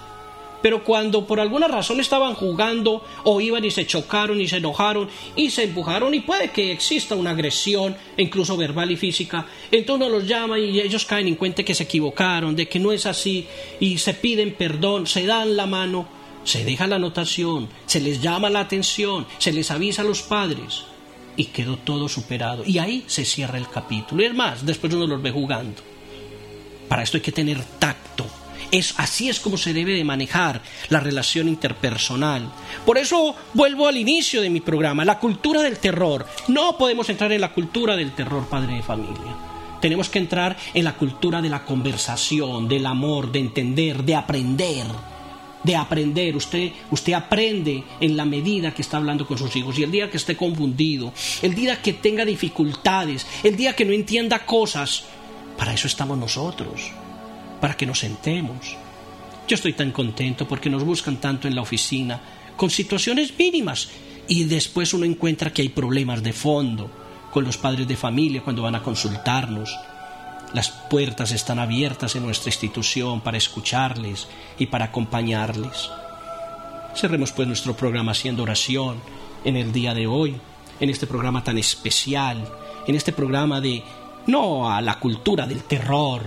Pero 0.61 0.83
cuando 0.83 1.25
por 1.25 1.39
alguna 1.39 1.67
razón 1.67 1.99
estaban 1.99 2.33
jugando 2.33 3.03
o 3.23 3.41
iban 3.41 3.65
y 3.65 3.71
se 3.71 3.85
chocaron 3.85 4.39
y 4.41 4.47
se 4.47 4.57
enojaron 4.57 5.09
y 5.35 5.49
se 5.49 5.63
empujaron 5.63 6.13
y 6.13 6.21
puede 6.21 6.51
que 6.51 6.71
exista 6.71 7.15
una 7.15 7.31
agresión, 7.31 7.95
incluso 8.17 8.57
verbal 8.57 8.91
y 8.91 8.97
física, 8.97 9.45
entonces 9.71 10.07
uno 10.07 10.17
los 10.17 10.27
llama 10.27 10.59
y 10.59 10.79
ellos 10.79 11.05
caen 11.05 11.27
en 11.27 11.35
cuenta 11.35 11.63
que 11.63 11.75
se 11.75 11.83
equivocaron, 11.83 12.55
de 12.55 12.67
que 12.67 12.79
no 12.79 12.91
es 12.91 13.05
así 13.05 13.45
y 13.79 13.97
se 13.97 14.13
piden 14.13 14.53
perdón, 14.55 15.07
se 15.07 15.25
dan 15.25 15.55
la 15.55 15.65
mano, 15.65 16.07
se 16.43 16.63
deja 16.63 16.87
la 16.87 16.95
anotación, 16.95 17.69
se 17.85 17.99
les 17.99 18.21
llama 18.21 18.49
la 18.49 18.61
atención, 18.61 19.27
se 19.37 19.51
les 19.51 19.69
avisa 19.71 20.01
a 20.01 20.05
los 20.05 20.21
padres 20.21 20.85
y 21.35 21.45
quedó 21.45 21.77
todo 21.77 22.09
superado. 22.09 22.63
Y 22.65 22.79
ahí 22.79 23.03
se 23.07 23.23
cierra 23.23 23.57
el 23.57 23.69
capítulo. 23.69 24.23
Y 24.23 24.25
es 24.25 24.33
más, 24.33 24.65
después 24.65 24.93
uno 24.93 25.07
los 25.07 25.21
ve 25.21 25.31
jugando. 25.31 25.81
Para 26.89 27.03
esto 27.03 27.17
hay 27.17 27.21
que 27.21 27.31
tener 27.31 27.61
tacto 27.79 28.25
es, 28.71 28.93
así 28.97 29.29
es 29.29 29.39
como 29.39 29.57
se 29.57 29.73
debe 29.73 29.93
de 29.93 30.03
manejar 30.03 30.61
la 30.89 30.99
relación 30.99 31.47
interpersonal. 31.47 32.51
Por 32.85 32.97
eso 32.97 33.35
vuelvo 33.53 33.87
al 33.87 33.97
inicio 33.97 34.41
de 34.41 34.49
mi 34.49 34.61
programa, 34.61 35.05
la 35.05 35.19
cultura 35.19 35.61
del 35.61 35.77
terror. 35.77 36.25
No 36.47 36.77
podemos 36.77 37.09
entrar 37.09 37.31
en 37.31 37.41
la 37.41 37.53
cultura 37.53 37.95
del 37.95 38.13
terror, 38.13 38.47
padre 38.47 38.75
de 38.75 38.83
familia. 38.83 39.35
Tenemos 39.81 40.09
que 40.09 40.19
entrar 40.19 40.57
en 40.73 40.83
la 40.83 40.95
cultura 40.95 41.41
de 41.41 41.49
la 41.49 41.63
conversación, 41.63 42.67
del 42.67 42.85
amor, 42.85 43.31
de 43.31 43.39
entender, 43.39 44.03
de 44.03 44.15
aprender. 44.15 44.85
De 45.63 45.75
aprender, 45.75 46.35
usted, 46.35 46.71
usted 46.91 47.13
aprende 47.13 47.83
en 47.99 48.15
la 48.15 48.25
medida 48.25 48.73
que 48.73 48.81
está 48.81 48.97
hablando 48.97 49.27
con 49.27 49.37
sus 49.37 49.55
hijos. 49.55 49.77
Y 49.77 49.83
el 49.83 49.91
día 49.91 50.09
que 50.09 50.17
esté 50.17 50.37
confundido, 50.37 51.11
el 51.41 51.53
día 51.53 51.81
que 51.81 51.93
tenga 51.93 52.25
dificultades, 52.25 53.27
el 53.43 53.55
día 53.55 53.75
que 53.75 53.85
no 53.85 53.91
entienda 53.91 54.45
cosas, 54.45 55.03
para 55.57 55.73
eso 55.73 55.87
estamos 55.87 56.17
nosotros 56.17 56.91
para 57.59 57.75
que 57.75 57.85
nos 57.85 57.99
sentemos. 57.99 58.75
Yo 59.47 59.55
estoy 59.55 59.73
tan 59.73 59.91
contento 59.91 60.47
porque 60.47 60.69
nos 60.69 60.83
buscan 60.83 61.17
tanto 61.17 61.47
en 61.47 61.55
la 61.55 61.61
oficina 61.61 62.19
con 62.55 62.69
situaciones 62.69 63.37
mínimas 63.37 63.89
y 64.27 64.43
después 64.43 64.93
uno 64.93 65.05
encuentra 65.05 65.53
que 65.53 65.61
hay 65.61 65.69
problemas 65.69 66.21
de 66.21 66.33
fondo 66.33 66.89
con 67.31 67.45
los 67.45 67.57
padres 67.57 67.87
de 67.87 67.95
familia 67.95 68.41
cuando 68.41 68.63
van 68.63 68.75
a 68.75 68.83
consultarnos. 68.83 69.77
Las 70.53 70.69
puertas 70.69 71.31
están 71.31 71.59
abiertas 71.59 72.15
en 72.15 72.23
nuestra 72.23 72.49
institución 72.49 73.21
para 73.21 73.37
escucharles 73.37 74.27
y 74.57 74.65
para 74.67 74.85
acompañarles. 74.85 75.89
Cerremos 76.95 77.31
pues 77.31 77.47
nuestro 77.47 77.75
programa 77.75 78.13
haciendo 78.13 78.43
oración 78.43 78.97
en 79.43 79.55
el 79.55 79.71
día 79.71 79.93
de 79.93 80.07
hoy, 80.07 80.35
en 80.79 80.89
este 80.89 81.05
programa 81.05 81.43
tan 81.43 81.57
especial, 81.57 82.43
en 82.87 82.95
este 82.95 83.13
programa 83.13 83.61
de 83.61 83.83
no 84.25 84.69
a 84.69 84.81
la 84.81 84.99
cultura 84.99 85.45
del 85.45 85.63
terror, 85.63 86.23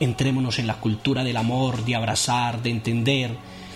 Entrémonos 0.00 0.58
en 0.58 0.66
la 0.66 0.80
cultura 0.80 1.24
del 1.24 1.36
amor, 1.36 1.84
de 1.84 1.94
abrazar, 1.94 2.62
de 2.62 2.70
entender, 2.70 3.30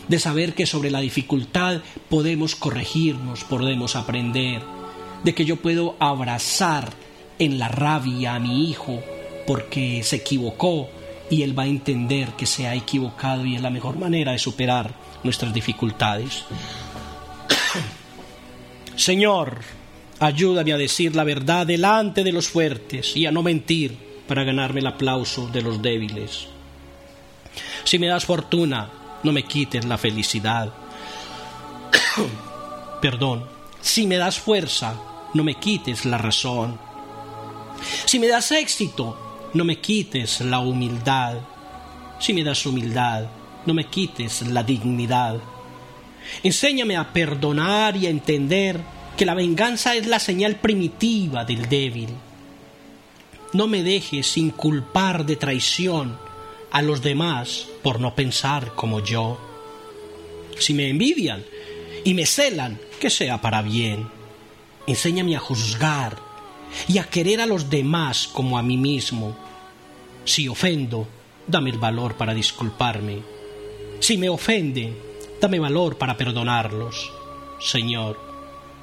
de 0.09 0.19
saber 0.19 0.55
que 0.55 0.67
sobre 0.67 0.91
la 0.91 1.01
dificultad 1.01 1.81
podemos 2.09 2.57
corregirnos, 2.57 3.45
podemos 3.45 3.95
aprender, 3.95 4.63
de 5.23 5.35
que 5.35 5.45
yo 5.45 5.57
puedo 5.57 5.97
abrazar 6.01 6.93
en 7.39 7.59
la 7.59 7.69
rabia 7.69 8.35
a 8.35 8.41
mi 8.41 8.69
hijo 8.69 9.01
porque 9.47 10.03
se 10.03 10.17
equivocó 10.17 10.89
y 11.31 11.43
él 11.43 11.59
va 11.59 11.65
a 11.65 11.67
entender 11.67 12.31
que 12.31 12.47
se 12.47 12.67
ha 12.67 12.75
equivocado 12.75 13.45
y 13.45 13.57
es 13.57 13.63
la 13.63 13.71
mejor 13.71 13.99
manera 13.99 14.33
de 14.33 14.39
superar 14.39 14.93
nuestras 15.23 15.53
dificultades. 15.53 16.45
Señor, 18.97 19.61
ayúdame 20.19 20.73
a 20.73 20.79
decir 20.79 21.15
la 21.15 21.25
verdad 21.25 21.67
delante 21.67 22.25
de 22.25 22.33
los 22.33 22.49
fuertes 22.49 23.17
y 23.17 23.27
a 23.27 23.31
no 23.31 23.43
mentir 23.43 24.08
para 24.29 24.45
ganarme 24.45 24.81
el 24.81 24.87
aplauso 24.87 25.49
de 25.49 25.63
los 25.63 25.83
débiles. 25.83 26.47
Si 27.83 27.99
me 27.99 28.07
das 28.07 28.27
fortuna, 28.27 28.91
no 29.25 29.33
me 29.33 29.43
quites 29.43 29.85
la 29.87 29.99
felicidad. 29.99 30.73
Perdón. 33.01 33.47
Si 33.81 34.07
me 34.07 34.17
das 34.17 34.39
fuerza, 34.39 34.95
no 35.35 35.43
me 35.43 35.55
quites 35.55 36.05
la 36.05 36.19
razón. 36.19 36.79
Si 38.05 38.19
me 38.19 38.29
das 38.29 38.53
éxito, 38.53 39.51
no 39.55 39.65
me 39.65 39.81
quites 39.81 40.43
la 40.43 40.59
humildad. 40.59 41.39
Si 42.21 42.35
me 42.35 42.45
das 42.45 42.67
humildad, 42.67 43.29
no 43.65 43.73
me 43.73 43.87
quites 43.87 44.43
la 44.43 44.63
dignidad. 44.63 45.39
Enséñame 46.43 46.97
a 46.97 47.13
perdonar 47.13 47.97
y 47.97 48.07
a 48.07 48.11
entender 48.11 48.81
que 49.17 49.25
la 49.25 49.35
venganza 49.35 49.95
es 49.95 50.07
la 50.07 50.19
señal 50.19 50.57
primitiva 50.57 51.45
del 51.45 51.69
débil 51.69 52.11
no 53.53 53.67
me 53.67 53.83
dejes 53.83 54.37
inculpar 54.37 55.25
de 55.25 55.37
traición 55.37 56.19
a 56.71 56.83
los 56.83 57.03
demás 57.03 57.67
por 57.83 57.99
no 57.99 58.15
pensar 58.15 58.75
como 58.75 59.01
yo. 59.01 59.39
Si 60.59 60.75
me 60.75 60.89
envidian 60.89 61.45
y 62.05 62.15
me 62.15 62.27
celan, 62.27 62.79
que 63.01 63.11
sea 63.11 63.41
para 63.41 63.63
bien. 63.63 64.09
Enséñame 64.87 65.37
a 65.37 65.41
juzgar 65.41 66.19
y 66.89 66.99
a 66.99 67.05
querer 67.05 67.41
a 67.41 67.47
los 67.47 67.71
demás 67.71 68.29
como 68.29 68.59
a 68.59 68.63
mí 68.63 68.77
mismo. 68.77 69.37
Si 70.25 70.49
ofendo, 70.49 71.09
dame 71.47 71.71
el 71.71 71.79
valor 71.79 72.17
para 72.17 72.35
disculparme. 72.35 73.23
Si 74.01 74.19
me 74.19 74.29
ofenden, 74.29 74.97
dame 75.41 75.59
valor 75.59 75.97
para 75.97 76.17
perdonarlos. 76.17 77.11
Señor, 77.61 78.21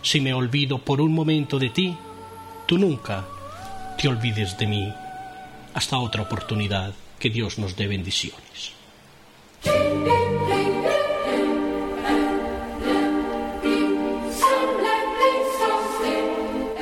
si 0.01 0.21
me 0.21 0.33
olvido 0.33 0.79
por 0.79 1.01
un 1.01 1.13
momento 1.13 1.59
de 1.59 1.69
ti, 1.69 1.95
tú 2.65 2.77
nunca 2.77 3.25
te 3.97 4.07
olvides 4.07 4.57
de 4.57 4.67
mí. 4.67 4.93
Hasta 5.73 5.97
otra 5.97 6.23
oportunidad. 6.23 6.93
Que 7.19 7.29
Dios 7.29 7.57
nos 7.57 7.75
dé 7.75 7.87
bendiciones. 7.87 8.73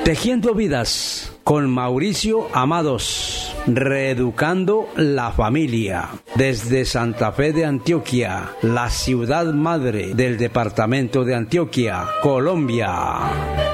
Tejiendo 0.04 0.54
vidas 0.54 1.32
con 1.44 1.70
Mauricio 1.70 2.48
Amados, 2.52 3.54
reeducando 3.66 4.88
la 4.96 5.32
familia. 5.32 6.10
Desde 6.34 6.84
Santa 6.84 7.32
Fe 7.32 7.52
de 7.52 7.64
Antioquia, 7.64 8.50
la 8.60 8.90
ciudad 8.90 9.46
madre 9.46 10.14
del 10.14 10.36
departamento 10.36 11.24
de 11.24 11.34
Antioquia, 11.34 12.04
Colombia. 12.22 13.73